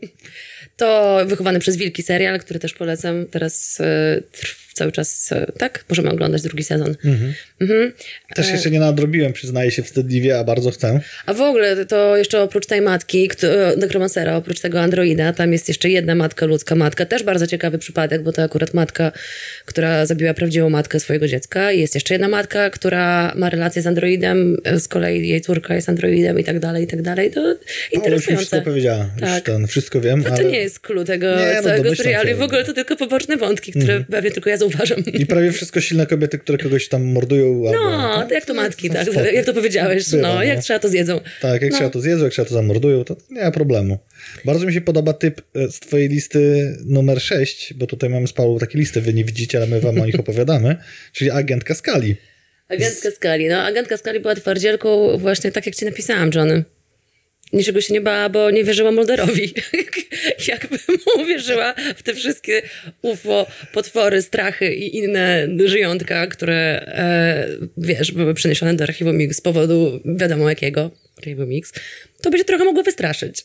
[0.76, 3.26] To wychowany przez Wilki serial, który też polecam.
[3.26, 5.84] Teraz e, trw cały czas, e, tak?
[5.88, 6.94] Możemy oglądać drugi sezon.
[7.60, 7.92] Mhm.
[8.34, 11.00] Też jeszcze nie nadrobiłem, przyznaję się wstydliwie, a bardzo chcę.
[11.26, 15.68] A w ogóle to jeszcze oprócz tej matki, kto- nekromancera, oprócz tego androida, tam jest
[15.68, 17.06] jeszcze jedna matka, ludzka matka.
[17.06, 19.12] Też bardzo ciekawy przypadek, bo to akurat matka,
[19.64, 21.72] która zabiła prawdziwą matkę swojego dziecka.
[21.72, 25.74] I Jest jeszcze jedna matka, która ma relację z androidem, e, z kolei jej córka
[25.74, 27.30] jest androidem i tak dalej, i tak dalej.
[27.30, 27.58] To Ale już
[27.92, 28.36] mi interesujące.
[28.46, 29.10] wszystko powiedziała.
[29.20, 29.44] Już Tak.
[29.44, 30.36] ten, wszystko wiem, No ale...
[30.44, 32.36] to nie jest clue tego Nie, no całego serialu.
[32.36, 34.98] w ogóle to tylko poboczne wątki, które pewnie tylko ja uważam.
[35.05, 37.62] I prawie wszystko silne kobiety, które kogoś tam mordują.
[37.72, 39.20] No, albo, jak to matki, tak, spoko.
[39.26, 40.11] jak to powiedziałeś.
[40.11, 40.62] Bywa, No, jak no.
[40.62, 41.20] trzeba to zjedzą.
[41.40, 41.76] Tak, jak No.
[41.76, 43.98] trzeba to zjedzą, jak trzeba to zamordują, to nie ma problemu.
[44.44, 48.33] Bardzo mi się podoba typ e, z twojej listy numer 6, bo tutaj mamy z
[48.33, 50.76] Paulą takie listy, wy nie widzicie, ale my wam o nich opowiadamy,
[51.12, 52.16] czyli agentka Skali.
[52.68, 53.48] Agentka Skali.
[53.48, 56.64] No, agentka Skali była twardzielką właśnie tak, jak ci napisałam, Johnny.
[57.52, 59.54] Niczego się nie bała, bo nie wierzyła Mulderowi.
[60.48, 62.62] Jakby mu uwierzyła w te wszystkie
[63.02, 66.56] UFO, potwory, strachy i inne żyjątka, które,
[66.87, 71.72] e, wiesz, były przeniesione do archiwum Mix z powodu wiadomo jakiego, archiwum Mix,
[72.22, 73.44] to by się trochę mogło wystraszyć.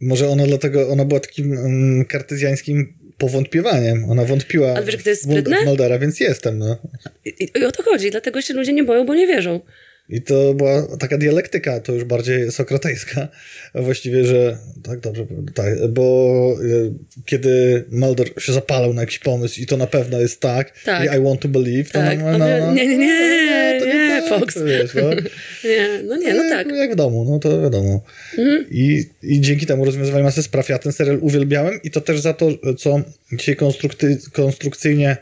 [0.00, 4.04] Może ona dlatego, ona była takim mm, kartezjańskim powątpiewaniem.
[4.10, 5.62] Ona wątpiła Ale wiesz, jest w Mul- sprytne?
[5.62, 6.78] w Muldera, więc jestem, no.
[7.24, 9.60] I, I o to chodzi, dlatego się ludzie nie boją, bo nie wierzą.
[10.08, 13.28] I to była taka dialektyka, to już bardziej sokratejska,
[13.74, 19.66] właściwie, że tak dobrze, tak, bo e, kiedy Mulder się zapalał na jakiś pomysł i
[19.66, 21.04] to na pewno jest tak, Tak.
[21.04, 22.18] i I want to believe, to Tak.
[22.18, 24.58] no, no, no, nie, nie, nie, to nie, tak, Fox.
[24.62, 25.02] Wiesz, no.
[25.70, 26.66] Nie, no nie, no tak.
[26.66, 28.02] Jak, jak w domu, no to wiadomo.
[28.70, 30.68] I, I dzięki temu rozwiązywali masę spraw.
[30.68, 33.00] Ja ten serial uwielbiałem i to też za to, co
[33.32, 35.16] dzisiaj konstrukty, konstrukcyjnie,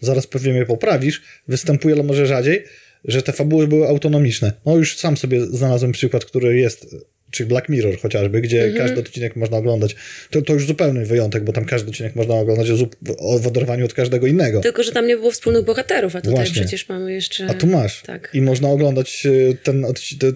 [0.00, 2.64] zaraz pewnie mnie poprawisz, występuje, ale może rzadziej,
[3.06, 4.52] że te fabuły były autonomiczne.
[4.66, 6.86] No już sam sobie znalazłem przykład, który jest,
[7.30, 8.86] czy Black Mirror chociażby, gdzie Mhm.
[8.86, 9.96] każdy odcinek można oglądać.
[10.30, 12.68] To, to już zupełny wyjątek, bo tam każdy odcinek można oglądać
[13.40, 14.60] w oderwaniu od każdego innego.
[14.60, 16.62] Tylko, że tam nie było wspólnych bohaterów, a tutaj Właśnie.
[16.62, 17.46] przecież mamy jeszcze...
[17.46, 18.02] A tu masz.
[18.02, 18.30] Tak.
[18.34, 20.34] I można oglądać e, ten odcinek.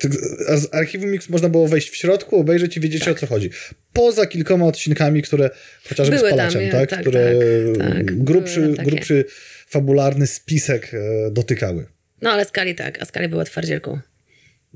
[0.55, 3.51] Z archiwum Mix można było wejść w środku, obejrzeć i wiedzieć o co chodzi.
[3.93, 5.51] Poza kilkoma odcinkami, które
[5.89, 6.91] chociażby Były z tam, Palaczem, je, tak?
[6.91, 7.35] tak, które
[7.79, 8.25] tak, tak.
[8.25, 9.25] grubszy, grubszy
[9.69, 11.87] fabularny spisek e, dotykały.
[12.23, 13.99] No ale Skali tak, a Skali była twardzielką.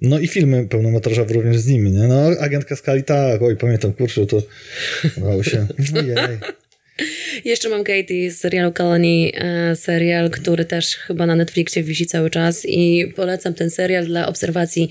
[0.02, 2.08] No i filmy pełnometrażowe również z nimi, nie?
[2.08, 4.42] No, agentka Skali, tak, oj, pamiętam, kurczę, to
[5.16, 5.66] udało się.
[5.94, 6.38] Ojej.
[7.44, 12.30] Jeszcze mam Katie z serialu Colony, e, serial, który też chyba na Netflixie wisi cały
[12.30, 14.90] czas i polecam ten serial dla obserwacji.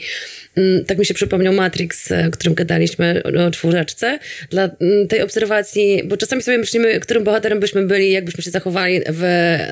[0.58, 4.20] Mm, Tak mi się przypomniał Matrix, e, o którym gadaliśmy o czwóreczce.
[4.50, 9.02] Dla mm, tej obserwacji, bo czasami sobie myślimy, którym bohaterem byśmy byli, jakbyśmy się zachowali
[9.10, 9.24] w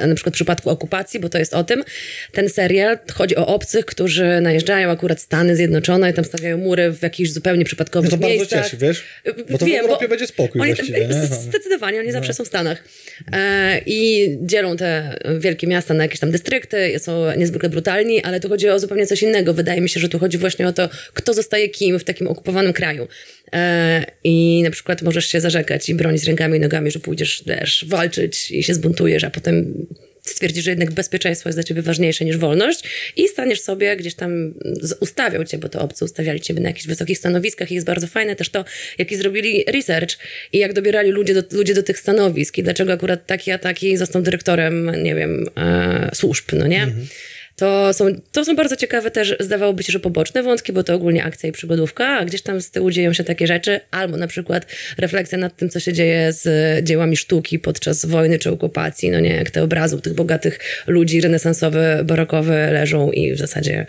[0.08, 1.84] na przykład przypadku okupacji, bo to jest o tym.
[2.32, 7.04] Ten serial chodzi o obcych, którzy najeżdżają akurat Stany Zjednoczone i tam stawiają mury w
[7.04, 8.64] jakichś zupełnie No przypadkowych to bardzo miejscach.
[8.64, 9.04] cieszy, wiesz?
[9.50, 10.74] Bo to Wiem, w Europie bo będzie spokój oni?
[11.10, 11.36] No.
[11.36, 12.61] Zdecydowanie, oni zawsze są w Stanach.
[13.32, 18.50] E, I dzielą te wielkie miasta na jakieś tam dystrykty, są niezwykle brutalni, ale tu
[18.50, 19.54] chodzi o zupełnie coś innego.
[19.54, 22.74] Wydaje mi się, że tu chodzi właśnie o to, kto zostaje kim w takim okupowanym
[22.74, 23.08] kraju.
[23.54, 27.86] E, I na przykład możesz się zarzekać i bronić rękami i nogami, że pójdziesz też
[27.88, 29.86] walczyć i się zbuntujesz, a potem
[30.22, 32.84] stwierdzisz, że jednak bezpieczeństwo jest dla ciebie ważniejsze niż wolność
[33.16, 34.54] i staniesz sobie gdzieś tam,
[35.00, 38.36] ustawiał cię, bo to obcy ustawiali ciebie na jakichś wysokich stanowiskach i jest bardzo fajne
[38.36, 38.66] też to,
[38.98, 40.18] jaki zrobili research
[40.54, 43.98] i jak dobierali ludzie do, ludzie do tych stanowisk i dlaczego akurat taki a taki
[43.98, 46.88] został dyrektorem, nie wiem, e, służb, no nie?
[47.56, 51.24] To są, to są bardzo ciekawe też, zdawałoby się, że poboczne wątki, bo to ogólnie
[51.24, 54.66] akcja i przygodówka, a gdzieś tam z tyłu dzieją się takie rzeczy, albo na przykład
[54.98, 56.46] refleksja nad tym, co się dzieje z
[56.86, 62.02] dziełami sztuki podczas wojny czy okupacji, no nie, jak te obrazy tych bogatych ludzi renesansowe,
[62.06, 63.86] barokowe leżą i w zasadzie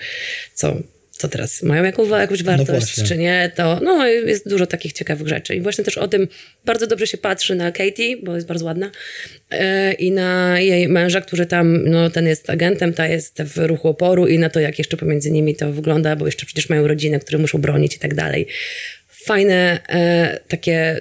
[0.54, 0.76] co,
[1.22, 3.04] co teraz, mają jaką, jakąś wartość, właśnie.
[3.04, 5.54] czy nie, to no, jest dużo takich ciekawych rzeczy.
[5.54, 6.28] I właśnie też o tym
[6.64, 8.90] bardzo dobrze się patrzy na Katie, bo jest bardzo ładna,
[9.50, 13.88] e, i na jej męża, który tam, no ten jest agentem, ta jest w ruchu
[13.88, 17.20] oporu i na to, jak jeszcze pomiędzy nimi to wygląda, bo jeszcze przecież mają rodzinę,
[17.20, 18.46] które muszą bronić i tak dalej.
[19.08, 21.00] Fajne e, takie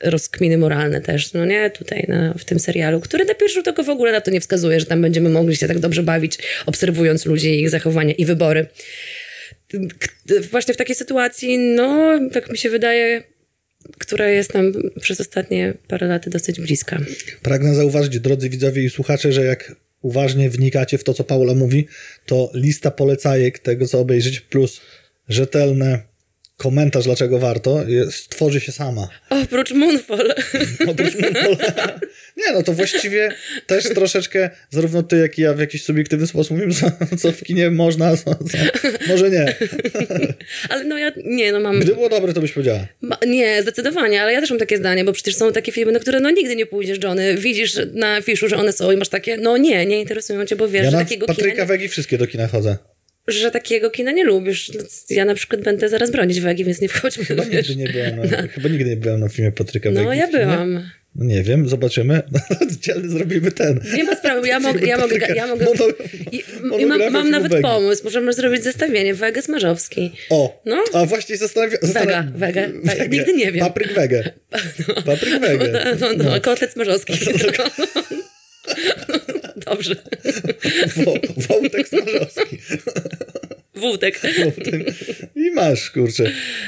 [0.00, 3.82] rozkminy moralne też, no nie, tutaj na, w tym serialu, który na pierwszy rzut oka
[3.82, 7.26] w ogóle na to nie wskazuje, że tam będziemy mogli się tak dobrze bawić, obserwując
[7.26, 8.66] ludzi, ich zachowania i wybory
[10.50, 13.22] właśnie w takiej sytuacji, no, tak mi się wydaje,
[13.98, 16.98] która jest nam przez ostatnie parę lat dosyć bliska.
[17.42, 21.86] Pragnę zauważyć, drodzy widzowie i słuchacze, że jak uważnie wnikacie w to, co Paula mówi,
[22.26, 24.80] to lista polecajek tego, co obejrzeć, plus
[25.28, 25.98] rzetelny
[26.60, 29.08] komentarz, dlaczego warto, jest, tworzy się sama.
[29.30, 30.34] Oprócz Moonfall.
[30.88, 32.00] Oprócz Moonfalla.
[32.36, 33.28] Nie, no to właściwie
[33.66, 37.42] też troszeczkę, zarówno ty, jak i ja w jakiś subiektywny sposób mówimy, co, co w
[37.42, 38.58] kinie można, co, co
[39.08, 39.54] może nie.
[40.70, 41.76] Ale no ja, nie, no mam...
[41.76, 42.86] Gdyby było dobre, to byś powiedziała.
[43.00, 45.98] Ma, nie, zdecydowanie, ale ja też mam takie zdanie, bo przecież są takie filmy, na
[45.98, 47.36] które no nigdy nie pójdziesz, Johnny.
[47.36, 50.68] Widzisz na fiszu, że one są i masz takie, no nie, nie interesują cię, bo
[50.68, 51.64] wiesz, Ja że takiego Patryka kina...
[51.64, 52.76] Wegi wszystkie do kina chodzę.
[53.36, 54.70] Że takiego kina nie lubisz.
[55.10, 57.24] Ja na przykład będę zaraz bronić wagi, więc nie wchodźmy.
[57.30, 57.68] Chyba wiesz.
[57.68, 60.04] nigdy nie byłem na, chyba nigdy nie byłem na filmie Patryka Wegi.
[60.04, 60.90] No ja byłam.
[61.14, 62.22] No nie wiem, zobaczymy.
[63.04, 63.80] Zrobimy ten.
[63.96, 65.84] Nie ma sprawy, ja mogę, ja mogę, ja mogę Mono,
[66.32, 66.42] i,
[66.82, 67.62] i mam, mam nawet Wegi.
[67.62, 70.12] pomysł, możemy zrobić zestawienie Wege Smarzowski.
[70.30, 70.84] O, No.
[70.92, 73.08] a właśnie zastanawiam Wega, wege, wege.
[73.08, 73.66] Nigdy nie wiem.
[73.66, 74.30] Papryk wege.
[75.06, 75.68] Papryk wege.
[76.00, 77.12] No, no, no, kotlet Smarzowski.
[79.70, 79.96] Dobrze.
[80.96, 81.14] Wo,
[81.48, 82.58] Wołtek Smarzowski.
[83.80, 84.20] Wółtek.
[85.36, 86.24] I masz, kurczę.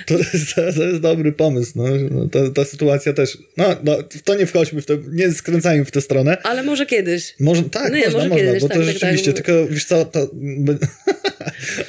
[0.06, 1.72] To jest, to jest dobry pomysł.
[1.76, 1.84] No.
[2.10, 3.38] No, ta, ta sytuacja też.
[3.56, 6.36] No, no, to nie wchodźmy w to, nie skręcajmy w tę stronę.
[6.42, 7.34] Ale może kiedyś.
[7.40, 9.44] Może, tak, No można, może można, kiedyś, bo tak, to tak, rzeczywiście, tak.
[9.44, 10.30] tylko wiesz co, to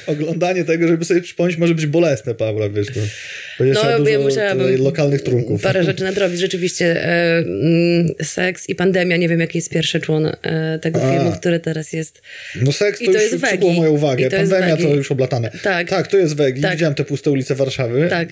[0.06, 3.00] oglądanie tego, żeby sobie przypomnieć, może być bolesne, Paula, wiesz, to
[3.58, 5.62] będzie trzeba No, ja dużo musiałabym lokalnych trunków.
[5.62, 6.40] Parę rzeczy nadrobić.
[6.40, 9.16] Rzeczywiście e, mm, seks i pandemia.
[9.16, 11.12] Nie wiem, jaki jest pierwszy człon e, tego A.
[11.12, 12.22] filmu, który teraz jest.
[12.62, 14.30] No seks to, I to już jest przykuło moją uwagę.
[14.30, 15.10] To Pandemia to już
[15.62, 15.88] Tak.
[15.88, 16.62] Tak, to jest Wegi.
[16.62, 16.72] Tak.
[16.72, 18.06] Widziałem te puste ulice Warszawy.
[18.10, 18.28] Tak.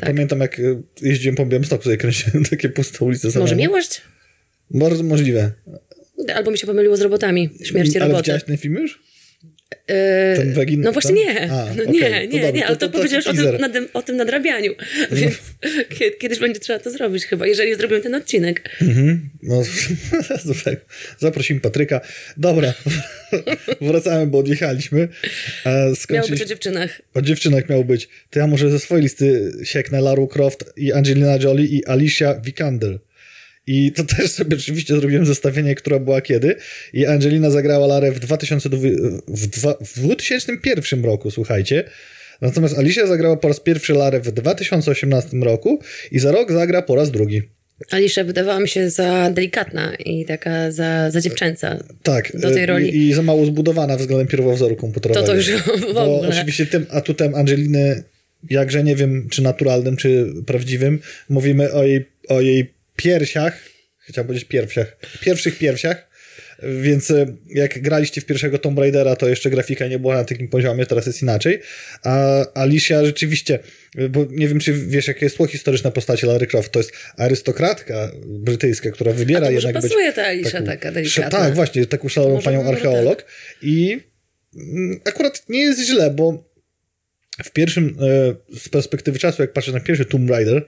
[0.00, 0.08] tak.
[0.08, 0.62] Pamiętam, jak e,
[1.02, 3.26] jeździłem po Białymstoku, sobie kręciłem takie puste ulice.
[3.26, 3.56] Może samemu.
[3.56, 4.02] miłość?
[4.70, 5.50] Bardzo możliwe.
[6.34, 7.50] Albo mi się pomyliło z robotami.
[7.64, 8.22] Śmierć i Ale roboty.
[8.22, 9.02] widziałeś ten film już?
[10.36, 11.50] Ten Wegin- no właśnie nie.
[11.52, 13.32] A, no okej, nie, to nie, nie, to- ale to to, powiedziałeś o
[13.68, 14.74] tym, o tym nadrabianiu.
[15.12, 15.34] Więc
[15.98, 18.70] kie- kiedyś będzie trzeba to zrobić chyba, jeżeli zrobimy ten odcinek.
[18.82, 19.30] Mhm.
[19.42, 19.62] No,
[20.54, 20.80] super.
[21.18, 22.00] Zaprosimy Patryka.
[22.36, 22.74] Dobra,
[23.80, 25.08] wracamy, bo odjechaliśmy.
[25.66, 27.00] E, Miało być o dziewczynach.
[27.14, 28.08] O dziewczynach miał być.
[28.30, 32.98] To ja może ze swojej listy sieknę Lara Croft i Angelina Jolie i Alicia Vikander.
[33.66, 36.56] I to też sobie oczywiście zrobiłem zestawienie, która była kiedy.
[36.92, 38.78] I Angelina zagrała Larę w, 2002,
[39.28, 41.84] w, dwa, w 2001 roku, słuchajcie.
[42.40, 46.94] Natomiast Alicia zagrała po raz pierwszy Larę w 2018 roku i za rok zagra po
[46.94, 47.42] raz drugi.
[47.90, 51.84] Alicia wydawała mi się za delikatna i taka za, za dziewczęca.
[52.02, 52.36] Tak.
[52.36, 52.96] Do tej e, roli.
[52.96, 55.26] I, I za mało zbudowana względem pierwowzoru komputerowego.
[55.26, 56.28] To to już w Bo ogóle.
[56.28, 58.02] oczywiście tym atutem Angeliny,
[58.50, 60.98] jakże nie wiem, czy naturalnym, czy prawdziwym,
[61.28, 63.62] mówimy o jej, o jej piersiach,
[64.08, 66.16] chciałbym powiedzieć piersiach, pierwszych piersiach,
[66.62, 70.48] więc e, jak graliście w pierwszego Tomb Raidera, to jeszcze grafika nie była na takim
[70.48, 71.60] poziomie, teraz jest inaczej.
[72.02, 73.58] A Alicia rzeczywiście,
[73.98, 76.92] e, bo nie wiem, czy wiesz, jakie jest tło historyczne postaci Larry Croft, to jest
[77.16, 81.30] arystokratka brytyjska, która wybiera A to jednak pasuje być ta Alicia taką- taka delikatna.
[81.30, 83.24] Tak, właśnie, taką szaloną panią archeolog
[83.62, 84.00] i
[84.56, 86.46] mm, akurat nie jest źle, bo
[87.44, 87.96] w pierwszym,
[88.52, 90.66] e, z perspektywy czasu, jak patrzę na pierwszy Tomb Raider,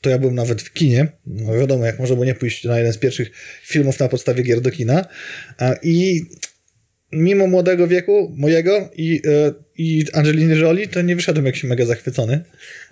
[0.00, 1.06] to ja byłem nawet w kinie.
[1.26, 3.30] No wiadomo, jak można było nie pójść na jeden z pierwszych
[3.62, 5.04] filmów na podstawie gier do kina.
[5.82, 6.22] I
[7.12, 12.44] mimo młodego wieku mojego i, e, i Angeliny Jolie, to nie wyszedłem jakiś mega zachwycony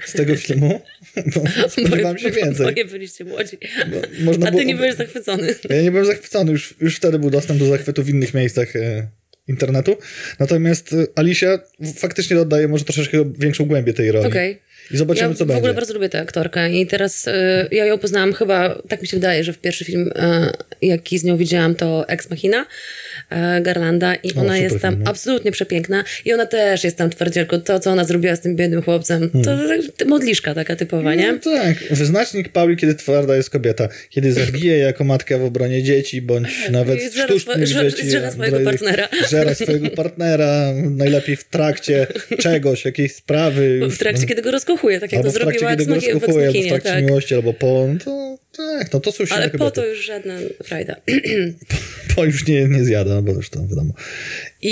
[0.05, 0.81] z tego filmu,
[1.35, 2.67] bo spodziewałem się więcej.
[2.67, 3.59] Boję byliście młodzi.
[4.25, 5.55] Bo A ty nie byłeś zachwycony.
[5.71, 9.07] ja nie byłem zachwycony, już, już wtedy był dostęp do zachwytu w innych miejscach e,
[9.49, 9.97] internetu.
[10.39, 11.59] Natomiast e, Alicia
[11.97, 14.27] faktycznie oddaje może troszeczkę większą głębię tej roli.
[14.27, 14.66] Okej.
[14.91, 15.59] I zobaczymy, ja co w będzie.
[15.59, 17.33] ogóle bardzo lubię tę aktorkę i teraz y,
[17.71, 20.11] ja ją poznałam chyba, tak mi się wydaje, że w pierwszy film,
[20.83, 22.67] y, jaki z nią widziałam, to Ex Machina
[23.33, 25.11] y, Garlanda i ona super jest tam film, no.
[25.11, 27.61] absolutnie przepiękna i ona też jest tam twardzielką.
[27.61, 29.83] To, co ona zrobiła z tym biednym chłopcem, to Hmm.
[29.97, 31.33] tak modliszka taka typowa, nie?
[31.33, 33.89] No tak, wyznacznik Pauli, kiedy twarda jest kobieta.
[34.11, 38.09] Kiedy zabije jako matka w obronie dzieci, bądź nawet I zżera sztucznych swo- dzieci.
[38.09, 39.09] zżera swojego partnera.
[39.27, 42.07] Zżera swojego partnera, najlepiej w trakcie
[42.43, 43.81] czegoś, jakiejś sprawy.
[43.91, 46.69] W trakcie, kiedy go rozkochuje, tak jak albo to zrobiła w Ex rozkochuje, albo w
[46.69, 47.05] trakcie tak.
[47.05, 49.59] miłości, albo po, no to tak, no to są Ale kobiety.
[49.59, 50.35] po to już żadna
[50.65, 50.97] frajda.
[52.17, 53.95] Po już nie, nie zjada, no bo już to wiadomo.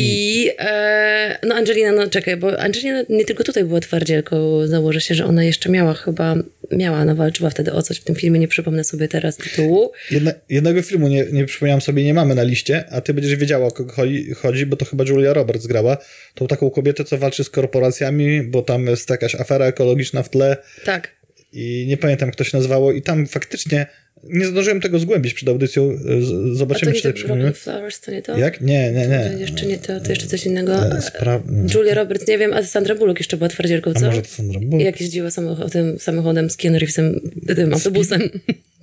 [0.01, 5.15] I e, no Angelina, no czekaj, bo Angelina nie tylko tutaj była twardzielką, założę się,
[5.15, 6.35] że ona jeszcze miała chyba,
[6.73, 9.93] miała, ona walczyła wtedy o coś w tym filmie, nie przypomnę sobie teraz tytułu.
[10.11, 13.67] Jedne, jednego filmu nie, nie przypomniałem sobie, nie mamy na liście, a ty będziesz wiedziała
[13.67, 15.97] o kogo chodzi, chodzi, bo to chyba Julia Roberts grała.
[16.35, 20.57] Tą taką kobietę, co walczy z korporacjami, bo tam jest jakaś afera ekologiczna w tle
[20.85, 21.09] Tak.
[21.53, 23.87] i nie pamiętam, jak to się nazywało i tam faktycznie
[24.23, 25.97] nie zdążyłem tego zgłębić przed audycją.
[25.97, 28.39] Z- A to Zobaczymy, nie czy to Flowers, to nie to?
[28.39, 28.61] Jak?
[28.61, 29.41] Nie, nie, To nie.
[29.41, 30.87] jeszcze nie to, to jeszcze coś innego.
[30.87, 34.07] E, Spra- Julia Roberts, nie wiem, a Sandra Bullock jeszcze była twardzielką, a co?
[34.07, 34.85] może to Sandra Bullock?
[34.85, 37.21] Jak jeździła samochodem, samochodem z Keanu Reevesem,
[37.57, 38.21] tym autobusem.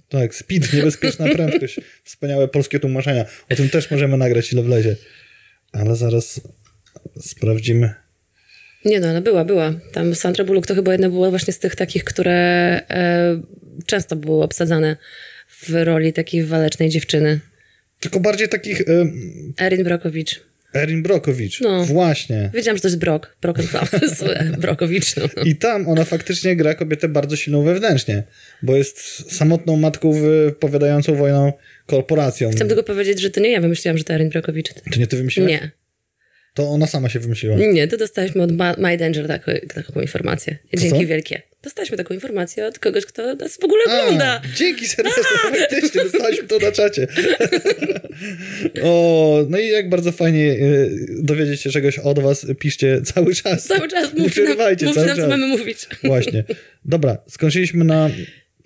[0.09, 1.79] Tak, Speed, niebezpieczna prędkość.
[2.03, 3.25] Wspaniałe polskie tłumaczenia.
[3.51, 4.95] O tym też możemy nagrać, ile wlezie.
[5.71, 6.41] Ale zaraz
[7.21, 7.93] sprawdzimy.
[8.85, 9.73] Nie no, ona była, była.
[9.93, 12.31] Tam Sandra Bullock to chyba jedna była właśnie z tych takich, które
[12.89, 13.41] e,
[13.85, 14.97] często były obsadzane
[15.49, 17.39] w roli takiej walecznej dziewczyny.
[17.99, 18.81] Tylko bardziej takich...
[18.81, 20.41] em, Erin Brokowicz.
[20.75, 21.61] Erin Brokowicz.
[21.61, 21.85] No.
[21.85, 22.51] Właśnie.
[22.53, 23.37] Wiedziałam, że to jest Brok.
[23.41, 24.23] Flowers.
[24.61, 25.15] Brokowicz.
[25.15, 25.43] No.
[25.43, 28.23] I tam ona faktycznie gra kobietę bardzo silną wewnętrznie,
[28.63, 28.99] bo jest
[29.35, 31.53] samotną matką wypowiadającą wojną
[31.85, 32.51] korporacjom.
[32.51, 34.73] Chcę tylko powiedzieć, że to nie ja wymyśliłam, że to Erin Brokowicz.
[34.73, 35.51] To nie ty wymyśliłeś?
[35.51, 35.71] Nie.
[36.53, 37.57] To ona sama się wymyśliła.
[37.57, 40.57] Nie, to dostaliśmy od My Danger taką, taką informację.
[40.77, 41.41] Dzięki wielkie.
[41.63, 44.41] Dostaliśmy taką informację od kogoś, kto nas w ogóle ogląda.
[44.55, 47.07] dzięki serdecznie, faktycznie, dostaliśmy to na czacie.
[48.83, 53.63] o, no i jak bardzo fajnie y, dowiedzieć się czegoś od was, piszcie cały czas.
[53.65, 55.29] Cały czas Nie mówcie nam, mówcie cały nam co czas.
[55.29, 55.87] mamy mówić.
[56.03, 56.43] Właśnie.
[56.85, 58.09] Dobra, skończyliśmy na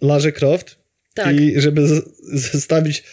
[0.01, 0.75] Larze Croft.
[1.13, 1.35] Tak.
[1.35, 3.03] I żeby z- zestawić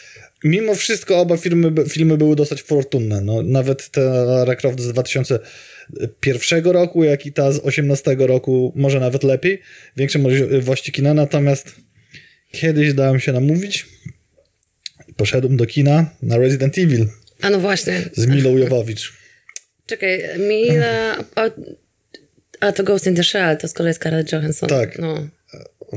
[0.44, 3.20] mimo wszystko oba filmy, filmy były dosyć fortunne.
[3.20, 4.92] No, nawet ta Lara Croft z
[5.92, 9.60] 2001 roku, jak i ta z 18 roku, może nawet lepiej.
[9.96, 11.74] Większe możliwości kina, natomiast
[12.52, 13.86] kiedyś dałem się namówić.
[15.16, 17.06] Poszedłem do kina na Resident Evil
[17.40, 18.02] A no właśnie.
[18.12, 19.12] z Milą Jowowicz.
[19.86, 21.16] Czekaj, Mila...
[21.34, 21.50] A,
[22.60, 24.68] a to Ghost in the Shell, to z kolei Scarlett Johansson.
[24.68, 24.98] Tak.
[24.98, 25.28] No.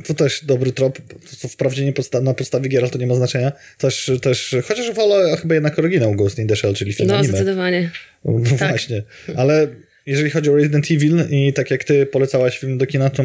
[0.07, 0.99] To też dobry trop,
[1.39, 3.51] co wprawdzie nie podsta- na podstawie gier, ale to nie ma znaczenia.
[3.77, 7.29] Też, też, chociaż wolę chyba jednak oryginał Ghost in the Shell, czyli film No, anime.
[7.29, 7.91] zdecydowanie.
[8.25, 9.03] No Właśnie.
[9.35, 9.67] Ale
[10.05, 13.23] jeżeli chodzi o Resident Evil i tak jak ty polecałaś film do kina, to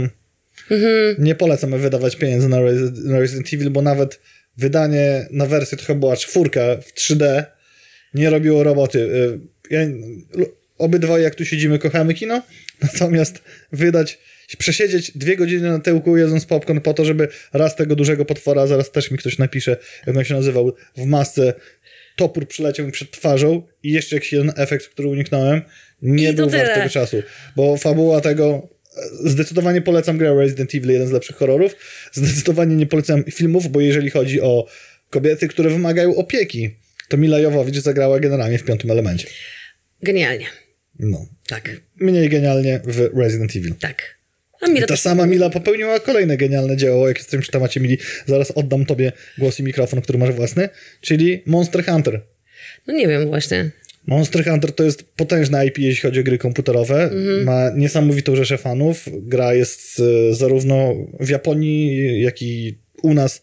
[1.19, 4.21] nie polecam wydawać pieniędzy na, Resi- na Resident Evil, bo nawet
[4.57, 7.45] wydanie na wersję to chyba była czwórka w 3D
[8.15, 8.99] nie robiło roboty.
[8.99, 9.41] Y,
[9.71, 9.81] Ja,
[10.79, 12.43] obydwoje jak tu siedzimy kochamy kino,
[12.83, 14.19] natomiast wydać
[14.59, 18.91] przesiedzieć dwie godziny na tyłku jedząc popcorn po to, żeby raz tego dużego potwora, zaraz
[18.91, 21.55] też mi ktoś napisze, jak on się nazywał, w masce
[22.17, 25.63] topór przyleciał mi przed twarzą i jeszcze jakiś jeden efekt, który uniknąłem,
[26.03, 27.23] nie I był wart tego czasu,
[27.57, 28.69] bo fabuła tego
[29.25, 31.77] e, zdecydowanie polecam grę Resident Evil, jeden z lepszych horrorów,
[32.13, 34.67] zdecydowanie nie polecam filmów, bo jeżeli chodzi o
[35.11, 36.71] kobiety, które wymagają opieki,
[37.09, 39.29] to Mila Jowowicz zagrała generalnie w piątym elemencie.
[40.03, 40.47] Genialnie.
[40.99, 41.27] No.
[41.49, 43.75] Tak, Mniej genialnie w Resident Evil.
[43.75, 44.21] tak.
[44.61, 45.01] A Mila I ta też...
[45.01, 47.99] sama Mila popełniła kolejne genialne dzieło, jak jesteśmy przy temacie Mili.
[48.27, 50.69] Zaraz oddam tobie głos i mikrofon, który masz własny,
[51.01, 52.21] czyli Monster Hunter.
[52.87, 53.71] No nie wiem właśnie.
[54.07, 57.11] Monster Hunter to jest potężna IP, jeśli chodzi o gry komputerowe.
[57.45, 59.05] Ma niesamowitą rzeszę fanów.
[59.23, 63.43] Gra jest e, zarówno w Japonii, jak i u nas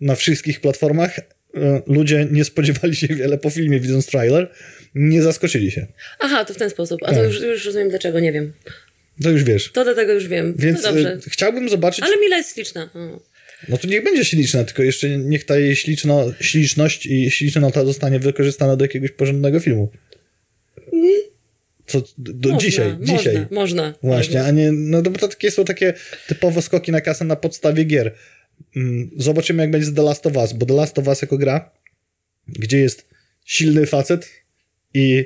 [0.00, 1.18] na wszystkich platformach.
[1.18, 4.50] E, Ludzie nie spodziewali się wiele po filmie, widząc trailer.
[4.94, 5.86] Nie zaskoczyli się.
[6.20, 7.00] Aha, to w ten sposób.
[7.02, 7.14] A Tak.
[7.14, 8.52] to już, już rozumiem dlaczego, nie wiem.
[9.22, 9.72] To już wiesz.
[9.72, 10.54] To do tego już wiem.
[10.58, 11.12] Więc to dobrze.
[11.12, 12.04] e, chciałbym zobaczyć...
[12.04, 12.90] Ale Mila jest śliczna.
[12.94, 13.20] O.
[13.68, 18.18] No to niech będzie śliczna, tylko jeszcze niech ta jej śliczno, śliczność i ślicznota zostanie
[18.18, 19.90] wykorzystana do jakiegoś porządnego filmu.
[21.86, 23.46] Co do Można, dzisiaj, można, dzisiaj.
[23.50, 23.94] Można.
[24.02, 24.48] Właśnie, można.
[24.48, 25.94] a nie, no to, to takie są takie
[26.28, 28.14] typowo skoki na kasę na podstawie gier.
[28.76, 31.38] Mm, Zobaczymy jak będzie z The Last of Us, bo The Last of Us jako
[31.38, 31.70] gra,
[32.48, 33.08] gdzie jest
[33.44, 34.28] silny facet
[34.94, 35.24] i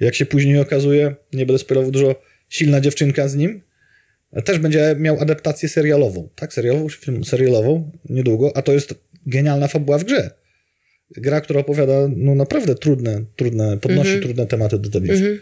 [0.00, 3.60] jak się później okazuje, nie będę spoilował dużo, silna dziewczynka z nim,
[4.44, 6.52] też będzie miał adaptację serialową, tak?
[6.52, 8.94] Serialową czy film serialową niedługo, a to jest
[9.26, 10.30] genialna fabuła w grze.
[11.16, 14.22] Gra, która opowiada no naprawdę trudne, trudne, podnosi Mhm.
[14.22, 15.40] trudne tematy do tablicy.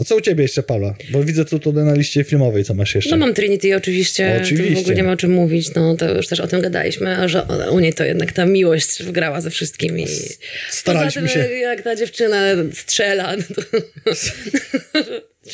[0.00, 0.94] A co u ciebie jeszcze, Paula?
[1.10, 3.10] Bo widzę tu tutaj na liście filmowej, co masz jeszcze.
[3.10, 4.74] No mam Trinity oczywiście, Oczywiście.
[4.74, 7.16] to w ogóle nie ma o czym mówić, no to już też o tym gadaliśmy,
[7.16, 10.06] a że u niej to jednak ta miłość wgrała ze wszystkimi.
[10.70, 11.48] staraliśmy Poza tym, się.
[11.50, 12.40] Jak, jak ta dziewczyna
[12.72, 13.62] strzela, no to...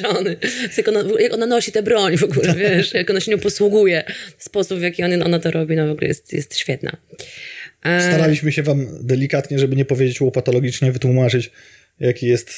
[0.00, 0.36] Johnny,
[0.76, 4.04] jak ona, jak ona nosi tę broń w ogóle, wiesz, jak ona się nią posługuje,
[4.38, 6.96] sposób w jaki on- ona to robi, no w ogóle jest, jest świetna.
[7.84, 11.50] E, Staraliśmy się wam delikatnie, żeby nie powiedzieć łopatologicznie, wytłumaczyć,
[12.00, 12.50] jaki jest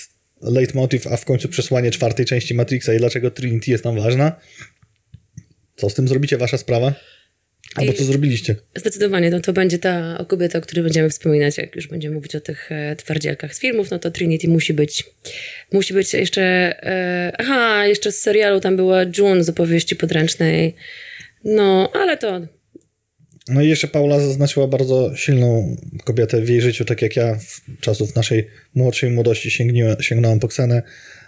[0.42, 4.40] leitmotiv, a w końcu przesłanie czwartej części Matrixa i dlaczego Trinity jest nam ważna.
[5.77, 6.95] Co z tym zrobicie, wasza sprawa?
[7.75, 8.57] Albo co zrobiliście?
[8.77, 12.40] Zdecydowanie, no to będzie ta kobieta, o której będziemy wspominać, jak już będziemy mówić o
[12.40, 15.05] tych e, twardzielkach z filmów, no to Trinity musi być,
[15.72, 20.74] musi być jeszcze, e, aha, jeszcze z serialu tam była June z opowieści podręcznej,
[21.44, 22.40] no, ale to,
[23.48, 27.80] No i jeszcze Paula zaznaczyła bardzo silną kobietę w jej życiu, tak jak ja w
[27.80, 29.50] czasów naszej młodszej młodości
[30.00, 30.82] sięgnąłem po Ksenę,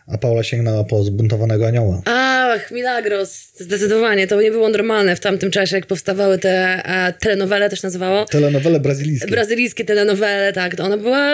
[0.07, 2.03] a Paula sięgnęła po zbuntowanego anioła.
[2.07, 6.51] ach, Milagros, zdecydowanie, to nie było normalne w tamtym czasie, jak powstawały te
[6.85, 9.29] e, telenowele, też nazywało, Telenowele brazylijskie.
[9.31, 11.33] brazylijskie telenowele, tak, ona była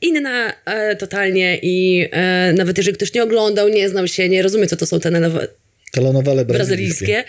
[0.00, 4.66] inna e, totalnie i e, nawet jeżeli ktoś nie oglądał, nie znał się, nie rozumie,
[4.66, 5.48] co to są telenowele,
[5.92, 7.06] Telenowele brazylijskie.
[7.06, 7.24] brazylijskie,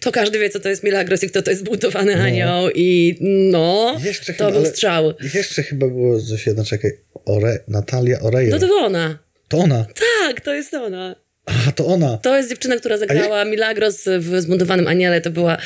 [0.00, 3.16] to każdy wie, co to jest Milagros i kto to jest zbudowany anioł i
[3.50, 5.12] no, Jeszcze to chyba, był strzał.
[5.34, 6.90] Jeszcze chyba było coś jedno, czekaj,
[7.26, 8.56] Ore, Natalia Oreiro.
[8.56, 9.18] No to była ona.
[9.52, 9.86] To ona.
[10.24, 11.16] Tak, to jest ona.
[11.46, 12.16] A, to ona.
[12.16, 15.20] To jest dziewczyna, która zagrała Milagros w Zbuntowanym Aniele.
[15.20, 15.58] To była,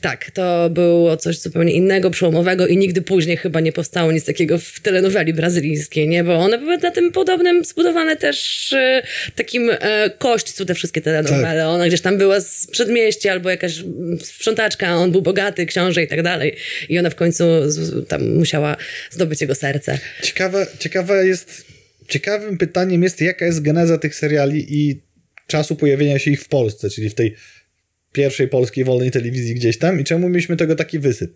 [0.00, 4.58] tak, to było coś zupełnie innego, przełomowego i nigdy później chyba nie powstało nic takiego
[4.58, 6.24] w telenoweli brazylijskiej, nie?
[6.24, 9.02] Bo one były na tym podobnym zbudowane też e,
[9.36, 11.60] takim e, kośćcu te wszystkie telenowele.
[11.60, 11.68] Tak.
[11.68, 13.82] Ona gdzieś tam była z przedmieścia albo jakaś
[14.22, 16.56] sprzątaczka, a on był bogaty, książę i tak dalej.
[16.88, 18.76] I ona w końcu z, tam musiała
[19.10, 19.98] zdobyć jego serce.
[20.22, 21.73] Ciekawe, ciekawe jest,
[22.08, 25.02] ciekawym pytaniem jest, jaka jest geneza tych seriali i
[25.46, 27.34] czasu pojawienia się ich w Polsce, czyli w tej
[28.12, 31.32] pierwszej polskiej wolnej telewizji gdzieś tam i czemu mieliśmy tego taki wysyp?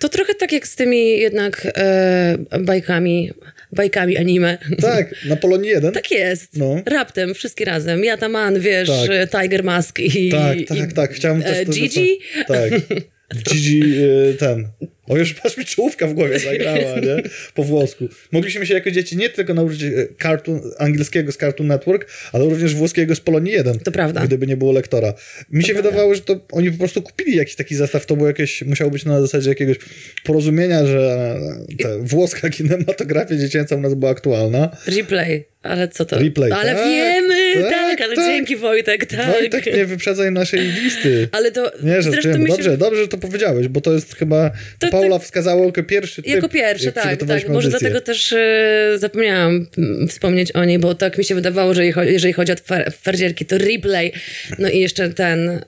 [0.00, 3.30] To trochę tak jak z tymi jednak e, bajkami,
[3.72, 4.58] bajkami anime.
[4.80, 5.92] Tak, na Polonii 1.
[5.92, 6.56] Tak jest.
[6.56, 6.82] No.
[6.86, 8.04] Raptem, wszystkie razem.
[8.04, 9.42] Yataman, wiesz, Tak.
[9.42, 10.30] Tiger Mask i...
[10.30, 11.12] tak, i tak, tak.
[11.12, 12.18] Chciałem też e, Gigi?
[12.46, 12.70] Tak.
[13.34, 14.68] Gigi y, ten.
[15.08, 17.22] O, już masz mi czołówka w głowie zagrała, nie?
[17.54, 18.08] Po włosku.
[18.32, 22.74] Mogliśmy się jako dzieci nie tylko nauczyć y, cartoon, angielskiego z Cartoon Network, ale również
[22.74, 23.78] włoskiego z Polonii 1.
[23.78, 24.26] To prawda.
[24.26, 25.14] Gdyby nie było lektora.
[25.50, 28.62] Mi się wydawało, że to oni po prostu kupili jakiś taki zestaw, to było jakieś,
[28.62, 29.76] musiało być na zasadzie jakiegoś
[30.24, 31.34] porozumienia, że
[31.82, 34.76] ta włoska kinematografia dziecięca u nas była aktualna.
[34.86, 36.18] Replay, ale co to?
[36.18, 37.15] Replay, Ale tak, wiemy,
[37.62, 38.26] tak, tak, ale tak.
[38.26, 39.26] dzięki Wojtek, tak.
[39.32, 41.28] Wojtek, nie wyprzedzaj naszej listy.
[41.32, 42.44] Ale to Nie, że zresztą się...
[42.46, 44.50] dobrze, dobrze, że to powiedziałeś, bo to jest chyba.
[44.78, 46.22] To- Paula wskazała jako pierwszy.
[46.22, 47.48] Typ, Jako pierwszy, tak, tak.
[47.48, 49.66] Może dlatego też e, zapomniałam
[50.08, 53.58] wspomnieć o niej, bo tak mi się wydawało, że jeżeli chodzi- o twa- twardzielki, to
[53.58, 54.12] replay.
[54.58, 55.60] No i jeszcze ten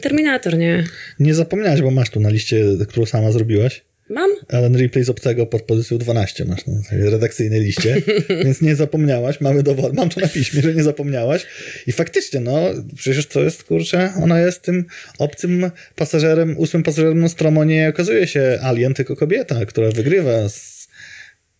[0.00, 0.84] Terminator, nie?
[1.20, 3.84] Nie zapomniałaś, bo masz tu na liście, którą sama zrobiłaś.
[4.10, 4.30] Mam?
[4.48, 8.02] Ellen Ripley z obcego pod pozycją 12 masz na redakcyjnej liście,
[8.44, 11.46] więc nie zapomniałaś, mamy dowód, mam to na piśmie, że nie zapomniałaś
[11.86, 12.60] i faktycznie, no,
[12.96, 14.84] przecież to jest, kurczę, ona jest tym
[15.18, 20.78] obcym pasażerem, ósmym pasażerem Nostromo, nie okazuje się alien, tylko kobieta, która wygrywa z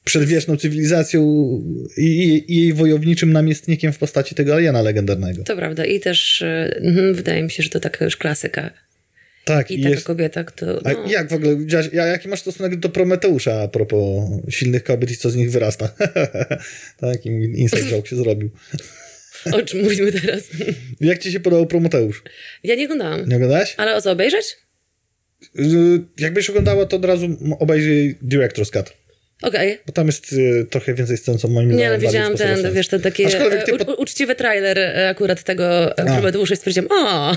[0.04, 1.22] przedwieczną cywilizacją
[1.96, 5.44] i, i, i jej wojowniczym namiestnikiem w postaci tego aliena legendarnego.
[5.44, 5.84] To prawda.
[5.84, 6.44] I też
[6.76, 8.70] mhm, wydaje mi się, że to taka już klasyka.
[9.48, 10.66] Tak, I i taka jest, kobieta, kto...
[10.86, 14.84] A No, jak w ogóle, widziałaś, ja- jaki masz stosunek do Prometeusza a propos silnych
[14.84, 15.88] kobiet i co z nich wyrasta?
[17.00, 18.50] Taki inside joke się zrobił.
[19.52, 20.42] O czym mówimy teraz?
[21.00, 22.22] Jak ci się podobał Prometeusz?
[22.64, 23.28] Ja nie oglądałam.
[23.28, 23.74] Nie oglądałaś?
[23.76, 24.56] Ale o co, obejrzeć?
[25.58, 25.64] Y,
[26.18, 27.26] Jakbyś oglądała, to od razu
[27.58, 28.92] obejrzyj Director's Cut.
[29.42, 29.78] Okej.
[29.86, 32.74] Bo tam jest y, trochę więcej scen, co moim Nie, zdaniem bardziej widziałam ten, sens.
[32.74, 33.28] wiesz, ten taki e,
[33.96, 37.36] u, uczciwy trailer e, akurat tego Prometeusza i stwierdziłam, o,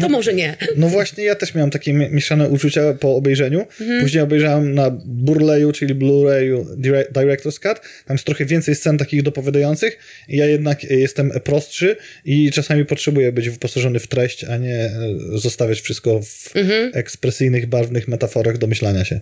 [0.00, 0.56] to może nie.
[0.76, 3.66] No właśnie, ja też miałem takie mi- mieszane uczucia po obejrzeniu.
[3.80, 4.00] Mhm.
[4.00, 7.80] Później obejrzałem na Burleyu, czyli Blu-rayu Dire- Director's Cut.
[8.06, 9.98] Tam jest trochę więcej scen takich dopowiadających.
[10.28, 14.90] Ja jednak e, jestem prostszy i czasami potrzebuję być wyposażony w treść, a nie e,
[15.34, 16.90] zostawiać wszystko w Mhm.
[16.94, 19.20] ekspresyjnych, barwnych metaforach domyślania się.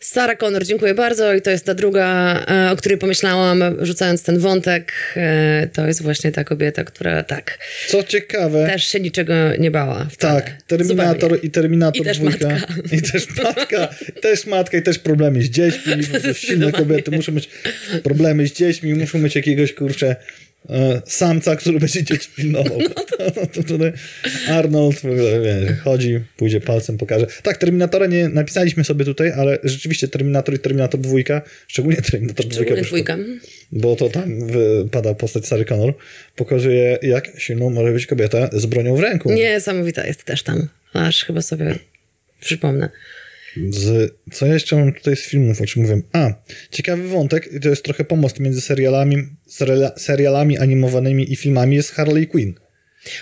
[0.00, 2.38] Sarah Connor, dziękuję bardzo i to jest ta druga,
[2.68, 4.92] e, o której pomyślałam, rzucając ten wątek.
[5.16, 10.06] E, To jest właśnie ta kobieta, która tak, Co ciekawe, też się niczego nie bała.
[10.10, 10.42] Wcale.
[10.42, 11.38] tak, Terminator Zupełnie.
[11.42, 12.48] i Terminator I też dwójka.
[12.48, 12.66] matka.
[12.96, 13.88] I też matka.
[14.20, 15.92] Też matka i też problemy z dziećmi.
[16.34, 17.48] Silne kobiety muszą mieć
[18.02, 20.16] problemy z dziećmi, muszą mieć jakiegoś, kurczę,
[21.06, 22.78] samca, który będzie dzieci pilnował.
[22.78, 22.88] No
[23.34, 23.74] To, to, to,
[24.52, 25.00] Arnold
[25.42, 27.26] wiesz, chodzi, pójdzie palcem, pokaże.
[27.42, 32.54] Tak, Terminatora nie napisaliśmy sobie tutaj, ale rzeczywiście Terminator i Terminator dwójka, szczególnie Terminator dwójka,
[32.64, 33.16] Szczególnie bo- dwójka.
[33.72, 35.94] bo to tam wypada postać Sary Connor,
[36.36, 39.32] pokazuje, jak silną może być kobieta z bronią w ręku.
[39.32, 40.68] Niesamowita jest też tam.
[40.92, 41.74] Aż chyba sobie
[42.40, 42.88] przypomnę.
[43.70, 46.02] Z, co jeszcze mam tutaj z filmów, o czym mówiłem?
[46.12, 46.32] A,
[46.70, 52.26] ciekawy wątek, to jest trochę pomost między serialami, seriala, serialami animowanymi i filmami, jest Harley
[52.26, 52.54] Quinn.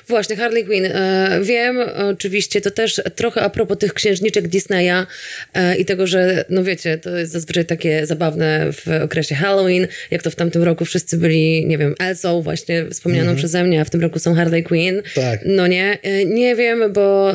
[0.09, 0.87] Właśnie, Harley Quinn.
[0.87, 1.77] E, wiem,
[2.11, 5.07] oczywiście, to też trochę a propos tych księżniczek Disneya
[5.55, 10.23] e, i tego, że, no wiecie, to jest zazwyczaj takie zabawne w okresie Halloween, jak
[10.23, 13.91] to w tamtym roku wszyscy byli, nie wiem, Elsą właśnie wspomnianą przeze mnie, a w
[13.91, 15.03] tym roku są Harley Quinn.
[15.15, 15.41] Tak.
[15.45, 17.33] No nie, E, nie wiem, bo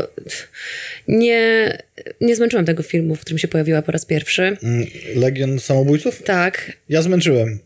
[1.07, 1.77] nie,
[2.21, 4.57] nie zmęczyłam tego filmu, w którym się pojawiła po raz pierwszy.
[4.63, 4.85] Mm,
[5.15, 6.23] Legion Samobójców?
[6.23, 7.59] Tak, Ja zmęczyłem.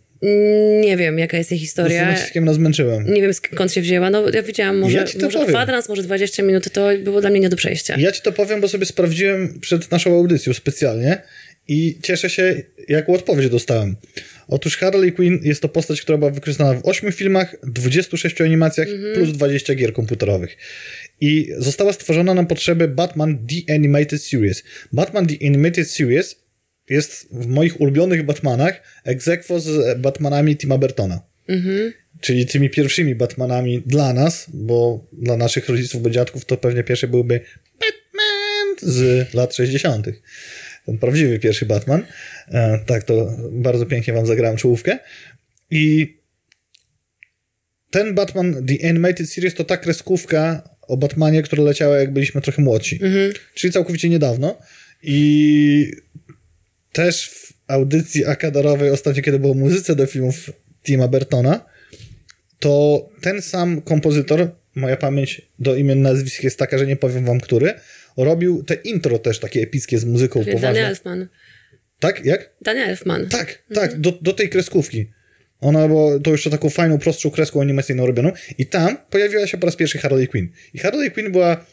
[0.82, 2.06] Nie wiem, jaka jest jej Z historia.
[2.12, 3.14] naciskiem na zmęczyłem.
[3.14, 4.10] Nie wiem skąd się wzięła.
[4.10, 5.48] No ja widziałam może, Ja może powiem.
[5.54, 7.96] kwadrans, może 20 minut, to było dla mnie nie do przejścia.
[8.00, 11.22] Ja ci to powiem, bo sobie sprawdziłem przed naszą audycją specjalnie
[11.68, 13.96] i cieszę się, jaką odpowiedź dostałem.
[14.48, 19.32] Otóż Harley Quinn jest to postać, która była wykorzystana w 8 filmach, 26 animacjach plus
[19.32, 20.58] 20 gier komputerowych.
[21.22, 24.64] I została stworzona na potrzeby Batman The Animated Series.
[24.94, 26.45] Batman The Animated Series
[26.90, 31.22] jest w moich ulubionych Batmanach egzekwo z Batmanami Tima Burtona.
[32.22, 37.08] Czyli tymi pierwszymi Batmanami dla nas, bo dla naszych rodziców, bo dziadków to pewnie pierwszy
[37.08, 37.40] byłby
[37.80, 40.08] Batman z lat 60.
[40.86, 42.06] Ten prawdziwy pierwszy Batman.
[42.48, 45.00] E, tak, to bardzo pięknie wam zagrałem czołówkę.
[45.72, 46.16] I
[47.90, 52.62] ten Batman The Animated Series to ta kreskówka o Batmanie, która leciała jak byliśmy trochę
[52.62, 53.00] młodsi.
[53.54, 54.60] Czyli całkowicie niedawno.
[55.04, 55.92] I
[56.96, 60.52] też w audycji akadarowej ostatnio, kiedy było muzyce do filmów
[60.84, 61.66] Tima Burtona,
[62.60, 67.40] to ten sam kompozytor, moja pamięć do imion nazwisk jest taka, że nie powiem wam
[67.40, 67.74] który,
[68.18, 70.82] robił te intro też takie epickie z muzyką Daniel poważną.
[70.82, 71.28] Elfman.
[72.00, 72.26] Tak?
[72.26, 72.56] Jak?
[72.62, 73.30] Daniel Elfman.
[73.30, 75.12] Tak, tak, do, do tej kreskówki.
[75.62, 79.66] Ona była to jeszcze taką fajną, prostszą kreską animacyjną robioną i tam pojawiła się po
[79.66, 80.48] raz pierwszy Harley Quinn.
[80.74, 81.66] I Harley Quinn była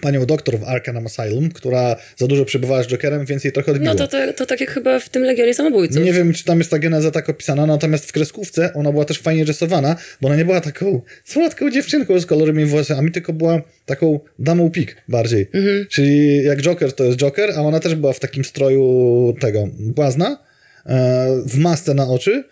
[0.00, 3.94] panią doktor w Arkham Asylum, która za dużo przebywała z Jokerem, więc jej trochę odbiło.
[3.94, 6.04] No to, to, to tak jak chyba w tym Legionie Samobójców.
[6.04, 9.18] Nie wiem, czy tam jest ta geneza tak opisana, natomiast w kreskówce ona była też
[9.18, 14.20] fajnie rysowana, bo ona nie była taką słodką dziewczynką z kolorowymi włosami, tylko była taką
[14.38, 15.46] damą pik bardziej.
[15.52, 15.86] Mhm.
[15.90, 20.44] Czyli jak Joker to jest Joker, a ona też była w takim stroju tego błazna,
[20.86, 22.44] e, w masce na oczy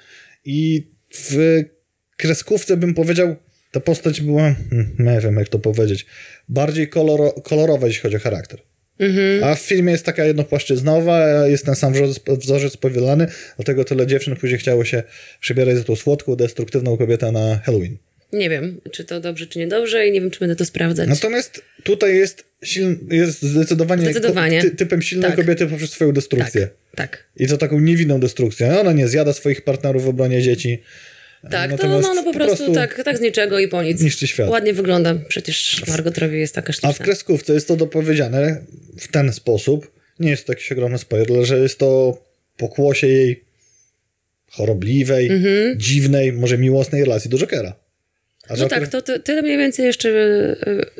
[0.45, 1.63] i w
[2.17, 3.37] kreskówce bym powiedział,
[3.73, 6.07] ta postać była, hmm, nie wiem jak to powiedzieć,
[6.49, 8.61] bardziej koloro, kolorowa, jeśli chodzi o charakter.
[9.43, 14.37] A w filmie jest taka jednopłaszczyznowa, jest ten sam wzorzec, wzorzec powielany, dlatego tyle dziewczyn
[14.37, 15.03] później chciało się
[15.41, 17.97] przebierać za tą słodką, destruktywną kobietę na Halloween.
[18.33, 21.09] Nie wiem, czy to dobrze, czy niedobrze i nie wiem, czy będę to sprawdzać.
[21.09, 24.63] Natomiast tutaj jest, siln, jest zdecydowanie, Zdecydowanie.
[24.63, 25.37] Ty, typem silnej Tak.
[25.41, 26.69] kobiety poprzez swoją destrukcję.
[26.95, 27.25] tak, tak.
[27.37, 28.81] I to taką niewinną destrukcję.
[28.81, 30.83] Ona nie zjada swoich partnerów w obronie dzieci.
[31.51, 34.03] Tak, to no, no po prostu, tak, tak z niczego i po nic.
[34.03, 34.49] niszczy świat.
[34.51, 35.15] Ładnie wygląda.
[35.29, 37.05] Przecież Margot Robbie jest taka A w śliczna.
[37.05, 38.61] kreskówce jest to dopowiedziane
[38.99, 39.91] w ten sposób.
[40.21, 42.21] Nie jest to jakiś ogromny spoiler, że jest to
[42.57, 43.45] pokłosie jej
[44.51, 45.79] chorobliwej, Mhm.
[45.81, 47.75] dziwnej, może miłosnej relacji do Jokera.
[48.49, 50.09] A No tak, to, to tyle mniej więcej jeszcze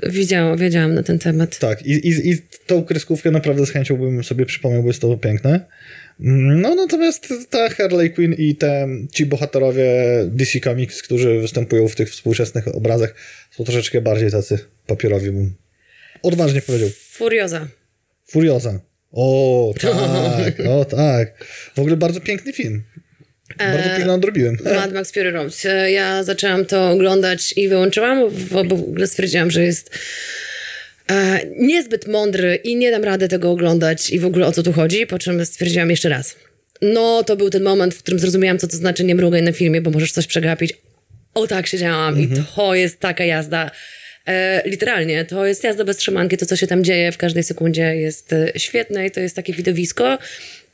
[0.05, 1.59] e, wiedziałam, wiedziałam na ten temat.
[1.59, 5.17] Tak, i, i, i tą kreskówkę naprawdę z chęcią bym sobie przypomniał, bo jest to
[5.17, 5.61] piękne.
[6.21, 9.91] No natomiast ta Harley Quinn i te ci bohaterowie
[10.27, 13.15] DC Comics, którzy występują w tych współczesnych obrazach,
[13.51, 15.55] są troszeczkę bardziej tacy papierowi, bym
[16.23, 16.89] odważnie powiedział.
[17.11, 17.69] Furioza.
[18.27, 18.81] Furioza.
[19.13, 21.45] O, tak, o tak.
[21.75, 22.83] W ogóle bardzo piękny film.
[23.59, 24.59] Bardzo pięknie nadrobiłem.
[24.65, 25.63] Mad Max Fury Road.
[25.65, 28.19] E, Ja zaczęłam to oglądać i wyłączyłam,
[28.51, 29.99] bo w ogóle stwierdziłam, że jest
[31.11, 34.73] e, niezbyt mądry i nie dam rady tego oglądać i w ogóle o co tu
[34.73, 36.37] chodzi, po czym stwierdziłam jeszcze raz.
[36.83, 39.81] No, to był ten moment, w którym zrozumiałam, co to znaczy nie mrugaj na filmie,
[39.81, 40.75] bo możesz coś przegapić.
[41.35, 43.71] O tak siedziałam i to jest taka jazda.
[44.27, 47.97] E, literalnie, to jest jazda bez trzymanki, to co się tam dzieje w każdej sekundzie
[47.97, 50.19] jest e, świetne i to jest takie widowisko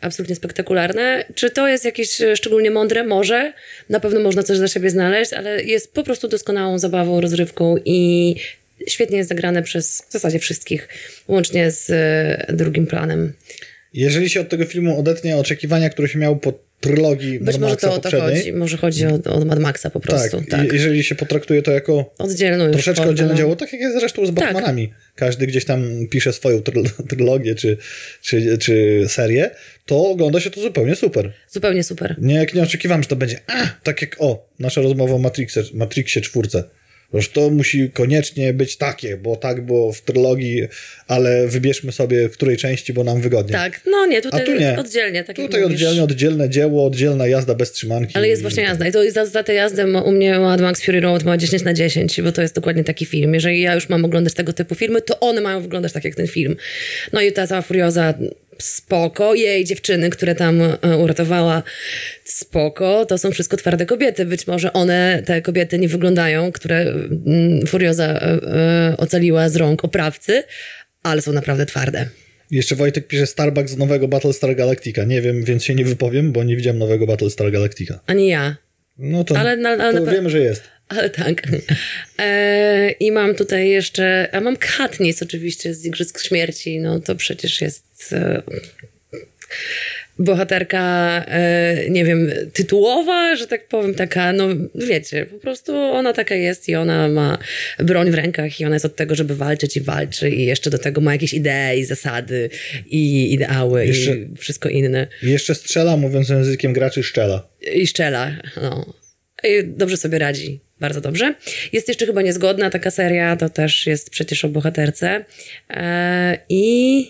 [0.00, 1.24] absolutnie spektakularne.
[1.34, 3.04] Czy to jest jakieś e, szczególnie mądre?
[3.04, 3.52] Może.
[3.88, 8.36] Na pewno można coś dla siebie znaleźć, ale jest po prostu doskonałą zabawą, rozrywką i
[8.88, 10.88] świetnie jest zagrane przez w zasadzie wszystkich,
[11.28, 13.32] łącznie z e, drugim planem.
[13.94, 17.72] Jeżeli się od tego filmu odetnie oczekiwania, które się miało po trylogii Być Mad może
[17.72, 18.52] Maxa to o to chodzi.
[18.52, 20.42] Może chodzi o, o Mad Maxa po tak, prostu.
[20.50, 20.72] Tak.
[20.72, 24.26] i- jeżeli się potraktuje to jako Oddzielną troszeczkę formę, oddzielne dzieło, tak jak jest zresztą
[24.26, 24.92] z Batmanami.
[25.14, 27.76] Każdy gdzieś tam pisze swoją tryl- trylogię czy,
[28.22, 29.50] czy, czy serię,
[29.86, 31.32] to ogląda się to zupełnie super.
[31.50, 32.16] Zupełnie super.
[32.18, 35.62] Nie, jak nie oczekiwałem, że to będzie a, tak jak o, nasza rozmowa o Matrixie,
[35.74, 36.64] Matrixie czwórce.
[37.14, 40.62] Że to musi koniecznie być takie, bo tak było w trylogii,
[41.08, 43.52] ale wybierzmy sobie w której części, bo nam wygodnie.
[43.52, 44.78] Tak, no nie, tutaj A tu nie.
[44.78, 45.24] oddzielnie.
[45.24, 48.12] Tak Tutaj oddzielnie, oddzielne dzieło, oddzielna jazda bez trzymanki.
[48.16, 48.88] Ale jest właśnie jazda.
[48.88, 51.62] I to za, za tę jazdę ma- u mnie Mad Max Fury Road ma 10
[51.62, 53.34] na 10, bo to jest dokładnie taki film.
[53.34, 56.26] Jeżeli ja już mam oglądać tego typu filmy, to one mają wyglądać tak jak ten
[56.26, 56.56] film.
[57.12, 58.14] No i ta cała Furioza
[58.58, 59.34] spoko.
[59.34, 61.62] Jej dziewczyny, które tam e, uratowała
[62.24, 63.06] spoko.
[63.06, 64.24] To są wszystko twarde kobiety.
[64.24, 69.84] Być może one, te kobiety nie wyglądają, które mm, Furioza e, e, ocaliła z rąk
[69.84, 70.42] oprawcy,
[71.02, 72.08] ale są naprawdę twarde.
[72.50, 75.04] Jeszcze Wojtek pisze Starbucks z nowego Battlestar Galactica.
[75.04, 78.00] Nie wiem, więc się nie wypowiem, bo nie widziałem nowego Battlestar Galactica.
[78.06, 78.56] Ani ja.
[78.98, 80.62] No to, Ale- ale- ale to wiemy, że jest.
[80.88, 81.42] Ale tak.
[82.18, 86.78] E, I mam tutaj jeszcze, a mam Katniss oczywiście z Igrzysk Śmierci.
[86.78, 88.42] No to przecież jest e,
[90.18, 96.34] bohaterka, e, nie wiem, tytułowa, że tak powiem, taka, no wiecie, po prostu ona taka
[96.34, 97.38] jest i ona ma
[97.78, 100.78] broń w rękach i ona jest od tego, żeby walczyć i walczy i jeszcze do
[100.78, 102.50] tego ma jakieś idee i zasady
[102.86, 105.06] i ideały Jeszcze- i wszystko inne.
[105.22, 107.48] Jeszcze strzela, mówiąc językiem graczy, szczela.
[107.74, 108.36] I szczela.
[108.62, 108.94] No.
[109.44, 110.60] I dobrze sobie radzi.
[110.84, 111.34] Bardzo dobrze.
[111.72, 115.24] Jest jeszcze chyba niezgodna taka seria, to też jest przecież o bohaterce.
[115.70, 117.06] E, I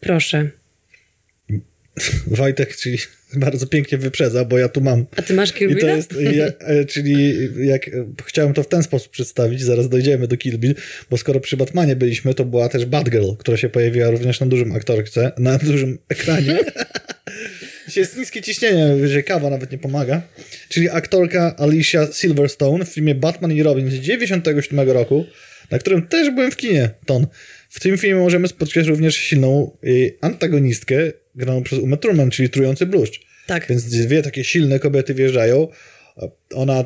[0.00, 0.50] proszę.
[2.26, 2.98] Wojtek, czyli
[3.34, 5.06] bardzo pięknie wyprzedza, bo ja tu mam.
[5.16, 7.90] A ty masz Kill I to jest, ja, e, czyli jak e,
[8.24, 10.74] chciałem to w ten sposób przedstawić, zaraz dojdziemy do Kill Bill,
[11.10, 14.72] bo skoro przy Batmanie byliśmy, to była też Batgirl, która się pojawiła również na dużym
[14.72, 16.58] aktorce, na dużym ekranie.
[17.96, 20.22] Jest niskie ciśnienie, że kawa nawet nie pomaga.
[20.68, 25.26] Czyli aktorka Alicia Silverstone w filmie Batman i Robin z 97 roku,
[25.70, 27.26] na którym też byłem w kinie, Ton.
[27.70, 30.96] W tym filmie możemy spotkać również silną y, antagonistkę
[31.34, 33.20] graną przez Uma Thurman, czyli trujący bluszcz.
[33.46, 33.66] Tak.
[33.68, 35.68] Więc dwie takie silne kobiety wjeżdżają.
[36.54, 36.84] Ona,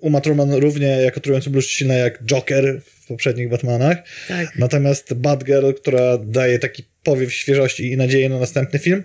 [0.00, 3.98] Uma Thurman równie jako trujący bluszcz silna jak Joker w poprzednich Batmanach.
[4.28, 4.56] Tak.
[4.58, 9.02] Natomiast Batgirl, która daje taki powiew świeżości i nadzieję na następny film,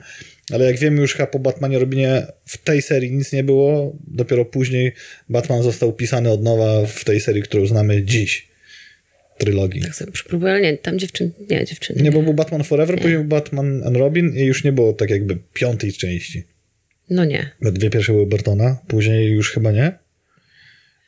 [0.51, 4.45] ale jak wiemy już chyba po Batmanie Robinie w tej serii nic nie było, dopiero
[4.45, 4.91] później
[5.29, 8.47] Batman został pisany od nowa w tej serii, którą znamy dziś.
[9.37, 9.81] trylogii.
[9.81, 12.03] Tak sobie próbuję, ale nie, tam dziewczyn, nie, dziewczyny.
[12.03, 15.09] Nie, bo był Batman Forever, później był Batman and Robin i już nie było tak
[15.09, 16.43] jakby piątej części.
[17.09, 17.51] No nie.
[17.61, 19.91] Bo Dwie pierwsze były Burtona, później już chyba nie.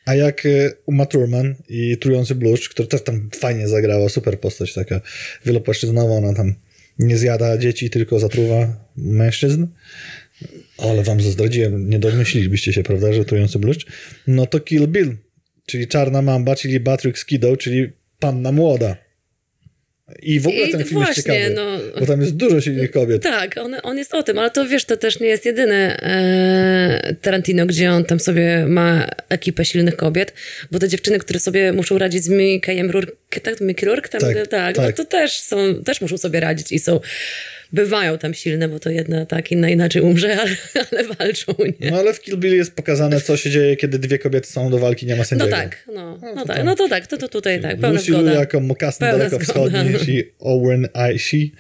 [0.06, 4.74] A jak e, Uma Thurman i Trujący Bluszcz, który też tam fajnie zagrała, super postać
[4.74, 5.02] taka
[5.46, 6.56] wielopłaszczyznowa, ona tam
[7.00, 9.68] nie zjada dzieci, tylko zatruwa mężczyzn.
[10.78, 13.86] Ale wam zdradziłem, nie domyślilibyście się, prawda, że Trujący Bluszcz.
[14.28, 15.18] No to Kill Bill,
[15.66, 19.07] czyli Czarna Mamba, czyli Batrix Kiddo, czyli Panna Młoda.
[20.22, 22.00] I w ogóle I ten film jest właśnie, ciekawy, no.
[22.00, 23.24] bo tam jest dużo silnych kobiet.
[23.24, 27.16] Tak, on, on jest o tym, ale to wiesz, to też nie jest jedyny e,
[27.22, 30.34] Tarantino, gdzie on tam sobie ma ekipę silnych kobiet,
[30.72, 34.10] bo te dziewczyny, które sobie muszą radzić z Mickeyem Rourke, tak, Mickey Rourke?
[34.10, 34.96] Tam, Tak, tak, No tak.
[34.96, 37.00] to też są, też muszą sobie radzić i są,
[37.74, 40.52] bywają tam silne, bo to jedna tak, inna inaczej umrze, ale,
[40.92, 41.92] ale walczą, nie?
[41.92, 44.78] No ale w Kill Bill jest pokazane, co się dzieje, kiedy dwie kobiety są do
[44.80, 45.52] walki, nie ma No sędziego.
[45.52, 48.34] tak, no, no, to tak, no to tak, to, to tutaj tak, pełna Lucy zgoda.
[48.34, 51.52] Jako mokasyn Pełna dalekowschodni, czyli Owen Aishi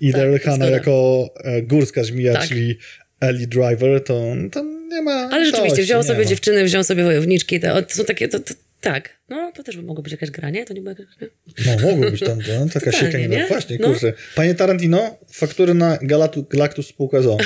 [0.00, 2.48] i Tak, Daryl Hannah jako e, górska żmija, Tak.
[2.48, 2.78] czyli
[3.20, 6.24] Ellie Driver, to tam nie ma Ale rzeczywiście, wziął sobie ma.
[6.24, 8.54] dziewczyny, wziął sobie wojowniczki, to, to są takie, to, to,
[8.84, 10.64] tak, no to też by mogło być jakaś gra, nie?
[10.64, 11.28] To nie jakaś gra?
[11.66, 13.36] No mogło być tam, no, taka sieka nie, nie?
[13.36, 13.46] nie?
[13.46, 13.88] Właśnie, No.
[13.88, 14.12] kurczę.
[14.34, 17.36] Panie Tarantino, faktury na Galatu, Galactus spółka ZO.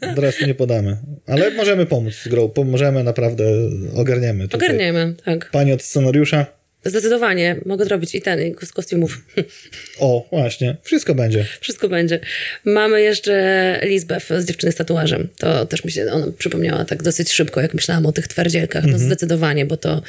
[0.00, 0.96] Teraz nie podamy.
[1.26, 3.44] Ale możemy pomóc z grą, pomożemy, naprawdę
[3.94, 4.48] ogarniemy.
[4.48, 4.68] Tutaj.
[4.68, 5.50] Ogarniemy, tak.
[5.50, 6.46] Pani od scenariusza,
[6.84, 9.24] Zdecydowanie, mogę zrobić i ten, i z kostiumów.
[9.98, 11.44] o właśnie, wszystko będzie.
[11.60, 12.20] Wszystko będzie.
[12.64, 15.28] Mamy jeszcze Lisbeth z dziewczyny z tatuażem.
[15.38, 18.84] To też mi się ona przypomniała tak dosyć szybko, jak myślałam o tych twardzielkach.
[18.84, 20.02] No zdecydowanie, bo to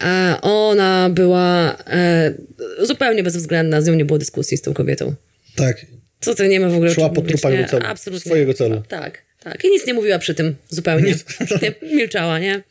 [0.00, 2.34] e, ona była e,
[2.80, 5.14] zupełnie bezwzględna, z nią nie było dyskusji z tą kobietą.
[5.56, 5.86] Tak,
[6.20, 7.86] Co ty nie ma w ogóle Szła po trupach celu.
[7.86, 8.30] Absolutnie.
[8.30, 8.82] Swojego celu.
[8.88, 9.64] Tak, tak.
[9.64, 11.14] I nic nie mówiła przy tym zupełnie.
[11.62, 12.62] Nie, milczała, nie?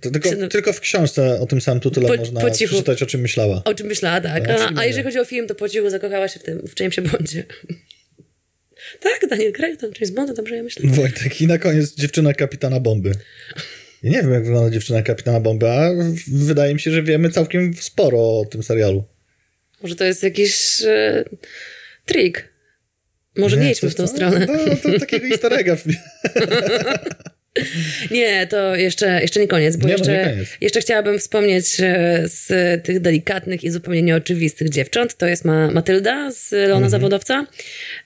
[0.00, 2.70] To tylko, Się- tylko w książce o tym samym tytule Po- można po cichu.
[2.70, 3.62] przeczytać, o czym myślała.
[3.64, 4.48] O czym myślała, tak.
[4.48, 5.04] No, A, a jeżeli nie.
[5.04, 7.44] chodzi o film, to po cichu zakochała się w tym, w Jamesie Bondzie.
[9.00, 10.90] tak, Daniel Craig, tam James Bond, dobrze ja myślę.
[10.90, 11.40] Wojtek.
[11.40, 13.12] I na koniec dziewczyna kapitana bomby.
[14.02, 15.90] Ja nie wiem, jak wygląda dziewczyna kapitana bomby, a
[16.32, 19.04] wydaje mi się, że wiemy całkiem sporo o tym serialu.
[19.82, 21.24] Może to jest jakiś e,
[22.06, 22.48] trik.
[23.36, 24.46] Może nie, idźmy coś w tą to- stronę.
[24.46, 25.76] To, to takiego easter egga.
[28.10, 30.48] Nie, to jeszcze, jeszcze nie koniec, bo Nie, no nie jeszcze, koniec.
[30.60, 31.66] jeszcze chciałabym wspomnieć
[32.24, 32.46] z
[32.84, 35.16] tych delikatnych i zupełnie nieoczywistych dziewcząt.
[35.16, 36.90] To jest ma Matylda z Leona Mhm.
[36.90, 37.46] Zawodowca.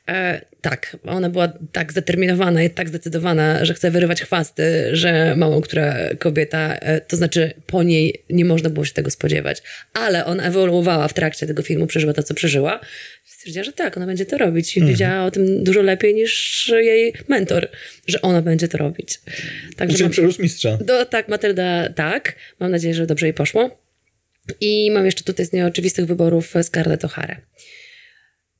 [0.09, 5.61] E, tak, ona była tak zdeterminowana i tak zdecydowana, że chce wyrywać chwasty, że mało
[5.61, 9.63] która kobieta, e, to znaczy po niej nie można było się tego spodziewać.
[9.95, 12.81] Ale ona ewoluowała w trakcie tego filmu, przeżyła to, co przeżyła.
[13.25, 14.77] Stwierdziła, że tak, ona będzie to robić.
[14.77, 14.93] I Mhm.
[14.93, 17.69] wiedziała o tym dużo lepiej niż jej mentor,
[18.07, 19.21] że ona będzie to robić.
[19.77, 20.77] Także Czyli mam- przerósł mistrza.
[20.77, 22.37] do, tak, Matylda, tak.
[22.61, 23.79] Mam nadzieję, że dobrze jej poszło.
[24.61, 27.37] I mam jeszcze tutaj z nieoczywistych wyborów Scarlett O'Hara.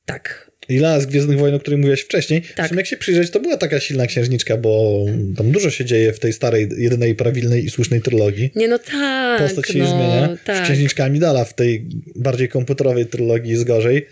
[0.05, 0.51] Tak.
[0.69, 2.41] I z Gwiezdnych Wojen, o której mówiłaś wcześniej.
[2.55, 2.65] Tak.
[2.65, 5.05] W sumie jak się przyjrzeć, to była taka silna księżniczka, bo
[5.37, 8.51] tam dużo się dzieje w tej starej, jedynej prawilnej i słusznej trylogii.
[8.55, 9.41] Nie, no tak.
[9.41, 10.35] Postać się no, zmienia.
[10.43, 10.63] Z Tak.
[10.63, 14.07] księżniczkami dala w tej bardziej komputerowej trylogii jest gorzej.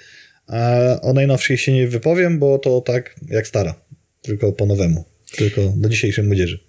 [0.48, 3.76] A o najnowszej się nie wypowiem, bo to tak jak stara.
[4.22, 5.06] Tylko po nowemu.
[5.38, 6.60] Tylko do dzisiejszej młodzieży.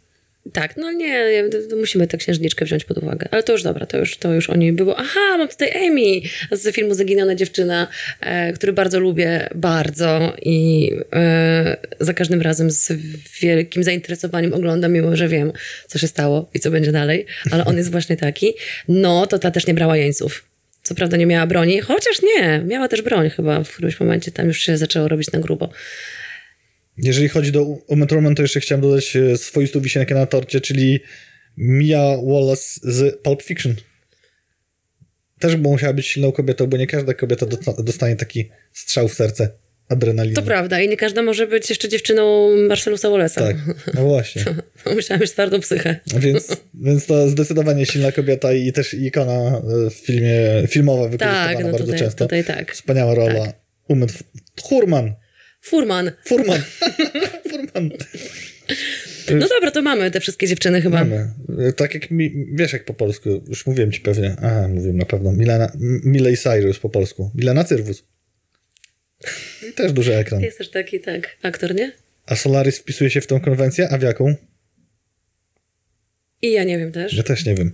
[0.53, 1.45] Tak, no nie,
[1.81, 3.29] musimy tę księżniczkę wziąć pod uwagę.
[3.31, 4.99] Ale to już dobra, to już, to już o niej było.
[4.99, 6.21] Aha, mam tutaj Amy
[6.53, 7.89] z filmu Zaginiona dziewczyna,
[8.21, 12.93] e, który bardzo lubię, bardzo i e, za każdym razem z
[13.41, 15.53] wielkim zainteresowaniem oglądam, mimo że wiem,
[15.87, 18.55] co się stało i co będzie dalej, ale on jest właśnie taki.
[18.89, 20.45] No, to ta też nie brała jeńców.
[20.83, 24.47] Co prawda nie miała broni, chociaż nie, miała też broń chyba w którymś momencie, tam
[24.47, 25.71] już się zaczęło robić na grubo.
[26.99, 31.01] Jeżeli chodzi do Uma Thurman, to jeszcze chciałem dodać e, swoistą wisienkę na torcie, czyli
[31.57, 33.75] Mia Wallace z Pulp Fiction.
[35.39, 39.15] Też by musiała być silną kobietą, bo nie każda kobieta dosta- dostanie taki strzał w
[39.15, 39.51] serce
[39.89, 40.35] adrenaliny.
[40.37, 43.35] To prawda i nie każda może być jeszcze dziewczyną Marcelusa Wallace'a.
[43.41, 43.57] Tak,
[43.95, 44.45] no właśnie.
[44.95, 45.97] Musiała mieć twardą psychę.
[46.17, 49.33] Więc, więc to zdecydowanie silna kobieta i też ikona
[49.87, 50.39] e, w filmie,
[50.69, 52.25] filmowa wykorzystywana Tak, no bardzo tutaj, często.
[52.25, 52.73] tutaj tak.
[52.73, 53.47] Wspaniała rola.
[53.47, 53.55] Tak.
[53.89, 54.23] Uma Th-
[54.55, 55.15] Thurman.
[55.63, 56.11] Furman.
[56.25, 56.63] Furman.
[57.51, 57.91] Furman.
[59.35, 61.05] No dobra, to mamy te wszystkie dziewczyny chyba.
[61.05, 61.33] Mamy.
[61.77, 64.37] Tak jak mi, wiesz jak po polsku, już mówiłem ci pewnie.
[64.43, 65.33] Aha, mówiłem na pewno.
[65.33, 67.31] Milena, M- Miley Cyrus po polsku.
[67.35, 68.03] Milena Cyrwus.
[69.69, 70.41] I też duży ekran.
[70.43, 71.93] Jest też taki, tak, aktor, nie?
[72.27, 73.89] A Solaris wpisuje się w tą konwencję?
[73.89, 74.35] A w jaką?
[76.43, 77.15] I ja nie wiem też.
[77.15, 77.73] Ja też nie wiem.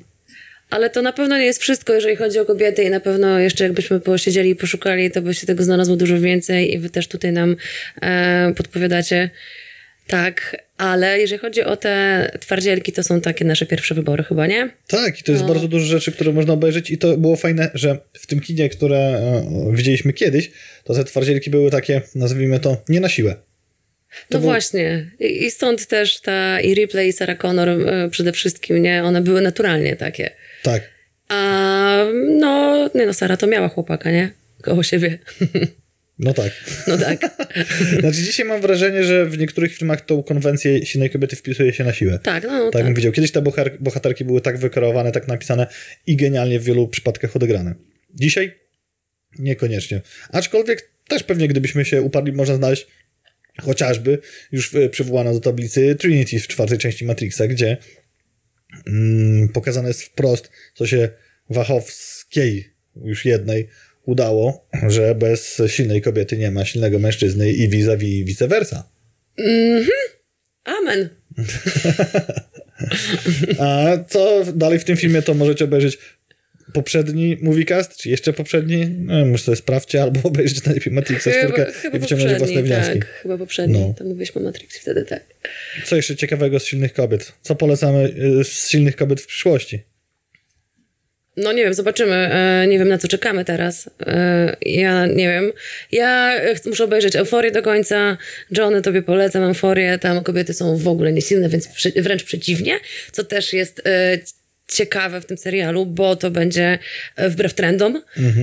[0.71, 3.65] Ale to na pewno nie jest wszystko, jeżeli chodzi o kobiety i na pewno jeszcze
[3.65, 7.33] jakbyśmy posiedzieli i poszukali, to by się tego znalazło dużo więcej i wy też tutaj
[7.33, 7.57] nam
[8.03, 9.31] e, podpowiadacie.
[10.07, 14.71] Tak, ale jeżeli chodzi o te twardzielki, to są takie nasze pierwsze wybory chyba, nie?
[14.87, 15.49] Tak, i to jest No.
[15.49, 18.99] bardzo dużo rzeczy, które można obejrzeć i to było fajne, że w tym kinie, które
[18.99, 19.43] e,
[19.73, 20.51] widzieliśmy kiedyś,
[20.85, 23.37] to te twardzielki były takie, nazwijmy to, nie na siłę.
[24.31, 25.11] No było- właśnie.
[25.21, 29.05] I, I stąd też ta i Ripley i Sarah Connor e, przede wszystkim, nie?
[29.05, 30.31] One były naturalnie takie.
[30.63, 30.83] Tak.
[31.29, 32.05] A
[32.41, 34.31] no, nie no, Sara to miała chłopaka, nie?
[34.63, 35.19] Koło siebie.
[36.21, 36.53] No tak.
[36.87, 37.21] No tak.
[38.01, 41.93] Znaczy dzisiaj mam wrażenie, że w niektórych filmach tą konwencję silnej kobiety wpisuje się na
[41.93, 42.19] siłę.
[42.23, 42.85] Tak, no Tak tak.
[42.85, 43.13] bym widział.
[43.13, 45.67] Kiedyś te bohater- bohaterki były tak wykreowane, tak napisane
[46.07, 47.75] i genialnie w wielu przypadkach odegrane.
[48.15, 48.55] Dzisiaj
[49.39, 50.01] niekoniecznie.
[50.33, 52.87] Aczkolwiek też pewnie gdybyśmy się uparli, można znaleźć
[53.63, 54.19] chociażby
[54.53, 57.77] już przywołana do tablicy Trinity w czwartej części Matrixa, gdzie
[58.87, 61.09] mm, pokazane jest wprost, co się
[61.51, 62.71] Wachowskiej,
[63.05, 63.69] już jednej,
[64.05, 68.91] udało, że bez silnej kobiety nie ma silnego mężczyzny i vis-a-vis vice versa.
[70.65, 71.09] Amen.
[73.59, 75.99] A co dalej w tym filmie, to możecie obejrzeć
[76.73, 78.87] poprzedni moviecast, czy jeszcze poprzedni?
[78.99, 82.99] No, może sobie sprawdźcie, albo obejrzeć najlepiej Matrixa czwórkę i wyciągnąć własne wnioski.
[82.99, 83.81] tak, chyba poprzedni.
[83.81, 83.95] No.
[83.99, 85.25] Tam mówiliśmy o Matrix wtedy, tak.
[85.85, 87.33] Co jeszcze ciekawego z silnych kobiet?
[87.43, 89.81] Co polecamy y, z silnych kobiet w przyszłości?
[91.39, 92.15] No nie wiem, zobaczymy.
[92.15, 93.91] E, nie wiem, na co czekamy teraz.
[94.07, 95.53] E, ja nie wiem.
[95.93, 98.17] Ja muszę obejrzeć Euforię do końca.
[98.51, 99.99] Johnny, tobie polecam Euforię.
[99.99, 102.81] Tam kobiety są w ogóle niesilne, więc wręcz przeciwnie,
[103.13, 104.19] co też jest e,
[104.69, 106.79] ciekawe w tym serialu, bo to będzie
[107.17, 108.03] e, wbrew trendom,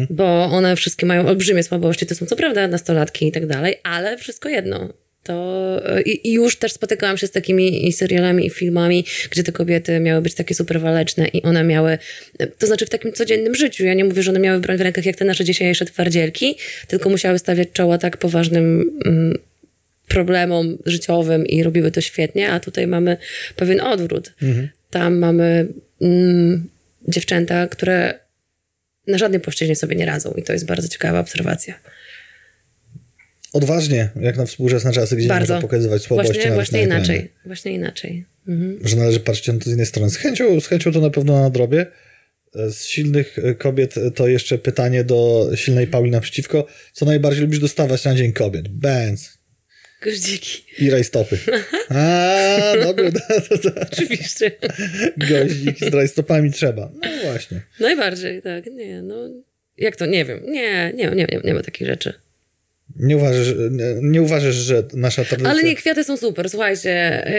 [0.10, 2.06] bo one wszystkie mają olbrzymie słabości.
[2.06, 4.94] To są co prawda nastolatki i tak dalej, ale wszystko jedno.
[5.24, 9.52] To e, i, i już też spotykałam się z takimi serialami i filmami, gdzie te
[9.52, 11.98] kobiety miały być takie super waleczne i one miały,
[12.40, 13.86] e, to znaczy w takim codziennym życiu.
[13.86, 16.58] Ja nie mówię, że one miały broń w rękach jak te nasze dzisiejsze twardzielki,
[16.88, 19.38] tylko musiały stawiać czoła tak poważnym mm,
[20.08, 23.18] problemom życiowym i robiły to świetnie, a tutaj mamy
[23.56, 24.34] pewien odwrót.
[24.90, 25.68] Tam mamy
[26.02, 26.70] mm,
[27.08, 28.20] dziewczęta, które
[29.08, 31.80] na żadnej płaszczyźnie sobie nie radzą i to jest bardzo ciekawa obserwacja.
[33.54, 35.54] Odważnie, jak na współczesne czasy, gdzie nie Bardzo.
[35.54, 37.32] można pokazywać słabości Właśnie, właśnie na inaczej.
[37.46, 38.26] Właśnie inaczej.
[38.48, 38.80] Mhm.
[38.88, 40.10] Że należy patrzeć na to z innej strony.
[40.10, 41.86] Z chęcią, z chęcią to na pewno nadrobię.
[42.56, 46.68] E, Z silnych e, kobiet to jeszcze pytanie do silnej Pauli naprzeciwko.
[46.94, 48.68] Co najbardziej lubisz dostawać na Dzień Kobiet?
[48.68, 49.38] Benz
[50.06, 50.64] Goździki.
[50.80, 51.38] i rajstopy.
[51.90, 52.74] A,
[53.64, 53.82] to.
[53.92, 54.52] Oczywiście.
[55.30, 56.92] goździki z rajstopami trzeba.
[57.04, 57.62] No właśnie.
[57.80, 58.66] Najbardziej, tak.
[58.66, 59.16] Nie, no.
[59.78, 60.06] Jak to?
[60.06, 60.40] Nie wiem.
[60.46, 62.14] Nie, nie, nie, nie, nie ma takich rzeczy.
[62.96, 65.52] Nie uważasz, nie, nie uważasz, że nasza tradycja...
[65.52, 66.50] Ale nie, kwiaty są super.
[66.50, 66.90] Słuchajcie,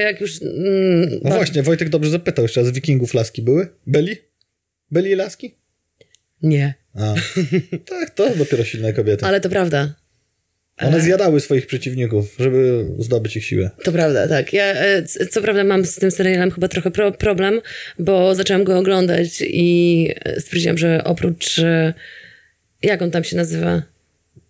[0.04, 0.42] jak już...
[0.42, 3.68] Mm, No bardzo- właśnie, Wojtek dobrze zapytał jeszcze, a z wikingów laski były?
[3.86, 4.16] Byli?
[4.90, 5.54] Byli laski?
[6.42, 6.74] Nie.
[6.94, 7.14] A,
[7.90, 9.24] tak, to dopiero silne kobiety.
[9.26, 9.94] Ale to prawda.
[10.82, 13.70] One zjadały swoich przeciwników, żeby zdobyć ich siłę.
[13.84, 14.52] To prawda, tak.
[14.52, 17.60] Ja e, co prawda mam z tym serialem chyba trochę pro problem,
[17.98, 21.58] bo zaczęłam go oglądać i e, stwierdziłam, że oprócz...
[21.58, 21.94] e,
[22.82, 23.82] Jak on tam się nazywa?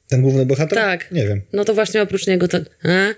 [0.08, 0.78] Ten główny bohater?
[0.78, 1.12] Tak.
[1.12, 1.42] Nie wiem.
[1.52, 2.58] No to właśnie oprócz niego to...
[2.84, 3.14] A?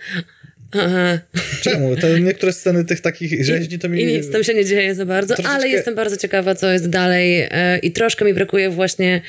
[0.73, 1.19] Aha.
[1.61, 1.97] Czemu?
[1.97, 4.03] Te niektóre sceny tych takich rzeźni to mi...
[4.03, 6.89] I nic tam się nie dzieje za bardzo, Troszeczkę- ale jestem bardzo ciekawa, co jest
[6.89, 9.21] dalej e, i troszkę mi brakuje właśnie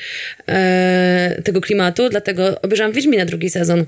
[0.48, 3.84] e, tego klimatu, dlatego obejrzałam Wiedźmina drugi sezon,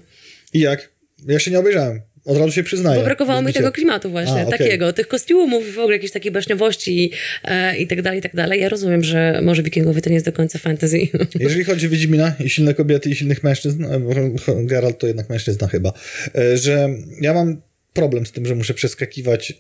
[0.55, 0.89] I jak?
[1.27, 2.01] Ja się nie obejrzałem.
[2.25, 2.99] Od razu się przyznaję.
[2.99, 4.59] bo brakowało mi tego klimatu właśnie, A, okej.
[4.59, 7.11] takiego, tych kostiumów, w ogóle jakiejś takiej baśniowości
[7.45, 8.61] e, i tak dalej, i tak dalej.
[8.61, 10.99] Ja rozumiem, że może wikingowie to nie jest do końca fantasy.
[11.41, 14.01] Jeżeli chodzi o Wiedźmina i silne kobiety i silnych mężczyzn, e,
[14.67, 15.93] Geralt to jednak mężczyzna chyba,
[16.35, 16.89] e, że
[17.21, 17.63] ja mam
[17.93, 19.55] problem z tym, że muszę przeskakiwać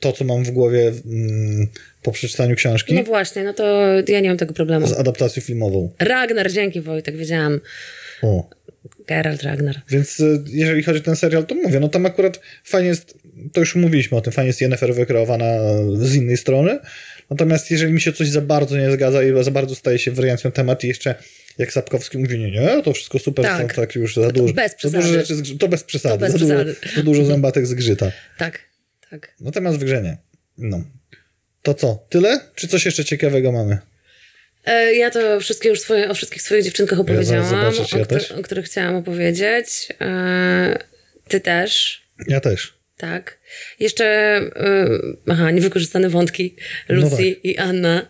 [0.00, 1.68] to, co mam w głowie mm,
[2.02, 4.86] po przeczytaniu książki No właśnie, no to ja nie mam tego problemu.
[4.86, 5.92] z adaptacją filmową.
[5.98, 7.60] Ragnar, dzięki Wojtek, wiedziałam.
[8.22, 8.50] O.
[9.06, 9.80] Geralt Ragnar.
[9.90, 13.14] Więc e, jeżeli chodzi o ten serial, to mówię, no tam akurat fajnie jest,
[13.52, 15.46] to już mówiliśmy o tym, fajnie jest Yennefer wykreowana
[15.94, 16.78] z innej strony,
[17.30, 20.50] natomiast jeżeli mi się coś za bardzo nie zgadza i za bardzo staje się wariancją
[20.52, 21.14] temat i jeszcze
[21.58, 23.74] jak Sapkowski mówi, nie, nie, to wszystko super, Tak.
[23.74, 25.02] to tak już za dużo, bez za przesady.
[25.08, 26.64] rzeczy, zgrzy- to bez przesady, To bez za, przesady.
[26.82, 28.12] Dużo, za dużo zębatek zgrzyta.
[28.38, 28.58] Tak,
[29.10, 29.34] tak.
[29.40, 30.16] Natomiast w grze nie.
[30.58, 30.84] No.
[31.62, 32.40] To co, tyle?
[32.54, 33.78] Czy coś jeszcze ciekawego mamy?
[34.64, 38.06] E, Ja to wszystkie już swoje, o wszystkich swoich dziewczynkach opowiedziałam, zobaczę, czy ja o,
[38.06, 38.32] też.
[38.32, 39.88] o których chciałam opowiedzieć.
[40.00, 40.78] E,
[41.28, 42.74] Ty też, Ja też.
[42.96, 43.38] tak.
[43.80, 44.88] Jeszcze, e,
[45.28, 46.56] aha, niewykorzystane wątki,
[46.88, 47.44] Lucy No tak.
[47.44, 48.06] i Anna.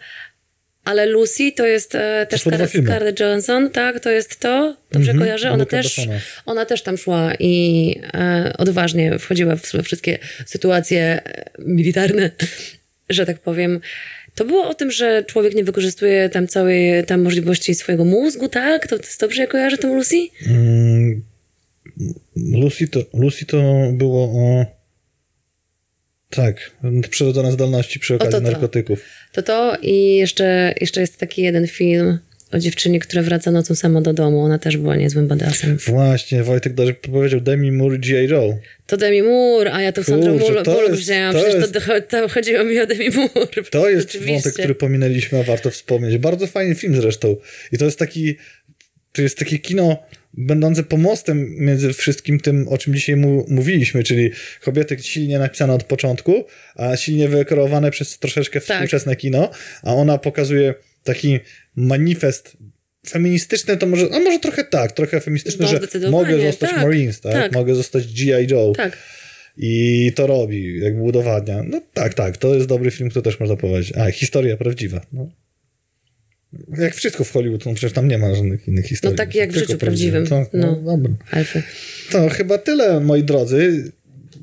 [0.84, 4.00] Ale Lucy to jest e, też Scarlett, Johansson, tak?
[4.00, 4.76] To jest to?
[4.92, 5.50] Dobrze Mhm, kojarzę?
[5.50, 6.00] Ona też,
[6.46, 11.20] ona też tam szła i e, odważnie wchodziła w we wszystkie sytuacje
[11.58, 12.30] militarne,
[13.10, 13.80] że tak powiem.
[14.34, 18.86] To było o tym, że człowiek nie wykorzystuje tam całej tam możliwości swojego mózgu, tak?
[18.86, 20.16] To, to jest dobrze, ja kojarzę tą Lucy?
[20.46, 21.22] Mm,
[22.36, 23.62] Lucy to, Lucy to
[23.92, 24.66] było o...
[26.30, 26.70] Tak,
[27.10, 28.50] przyrodzone zdolności przy okazji to to.
[28.50, 29.04] narkotyków.
[29.32, 32.18] To to i jeszcze, jeszcze jest taki jeden film
[32.52, 34.40] o dziewczynie, która wraca nocą sama do domu.
[34.40, 35.76] Ona też była niezłym badassem.
[35.86, 38.28] Właśnie, Wojtek dobrze powiedział Demi Moore G.I.
[38.28, 38.58] Joe.
[38.86, 41.32] To Demi Moore, a ja to Sandra Bullock wzięłam.
[41.32, 43.62] to Przecież jest- to, to, chodziło mi o Demi Moore.
[43.70, 44.34] To jest Oczywiście.
[44.34, 46.18] wątek, który pominęliśmy, a warto wspomnieć.
[46.18, 47.36] Bardzo fajny film zresztą.
[47.72, 48.36] I to jest taki,
[49.12, 50.02] to jest takie kino
[50.34, 54.30] będące pomostem między wszystkim tym, o czym dzisiaj mu, mówiliśmy, czyli
[54.60, 56.44] kobiety silnie napisane od początku,
[56.76, 58.76] a silnie wykreowane przez troszeczkę Tak.
[58.76, 59.50] współczesne kino,
[59.82, 60.74] a ona pokazuje
[61.04, 61.38] taki
[61.76, 62.56] manifest
[63.08, 65.68] feministyczny, to może, a może trochę tak, trochę feministyczny, No,
[66.00, 67.32] że mogę zostać tak, Marines, tak?
[67.32, 67.52] tak.
[67.52, 68.46] Mogę zostać G.I.
[68.50, 68.72] Joe.
[68.76, 68.96] Tak.
[69.56, 71.62] I to robi, jakby udowadnia.
[71.62, 73.92] No tak, tak, to jest dobry film, który też można powiedzieć.
[73.96, 75.00] A, historia prawdziwa.
[75.12, 75.28] No.
[76.78, 79.16] Jak wszystko w Hollywood, no przecież tam nie ma żadnych innych historii.
[79.18, 80.26] tak jak w życiu prawdziwym.
[80.26, 80.96] To, no, No.
[80.96, 81.12] dobra.
[81.30, 81.62] Alfy.
[82.10, 83.92] To chyba tyle, moi drodzy.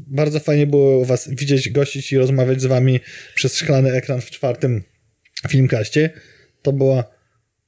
[0.08, 3.00] Bardzo fajnie było was widzieć, gościć i rozmawiać z wami
[3.36, 4.84] przez szklany ekran w czwartym
[5.50, 6.10] filmkaście.
[6.68, 7.04] To była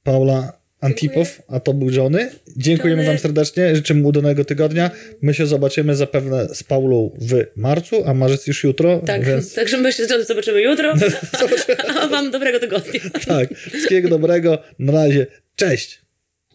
[0.02, 2.30] Paula Antipow, a to był Johnny.
[2.56, 3.12] Dziękujemy Johnny.
[3.12, 4.90] wam serdecznie, życzymy udanego tygodnia.
[5.22, 9.78] My się zobaczymy zapewne z Paulą w marcu, a marzec już jutro, Tak, więc także
[9.78, 10.94] myślę, że zobaczymy jutro.
[12.02, 13.00] A wam dobrego tygodnia.
[13.26, 14.58] tak, wszystkiego dobrego.
[14.78, 15.26] Na razie,
[15.56, 16.02] cześć!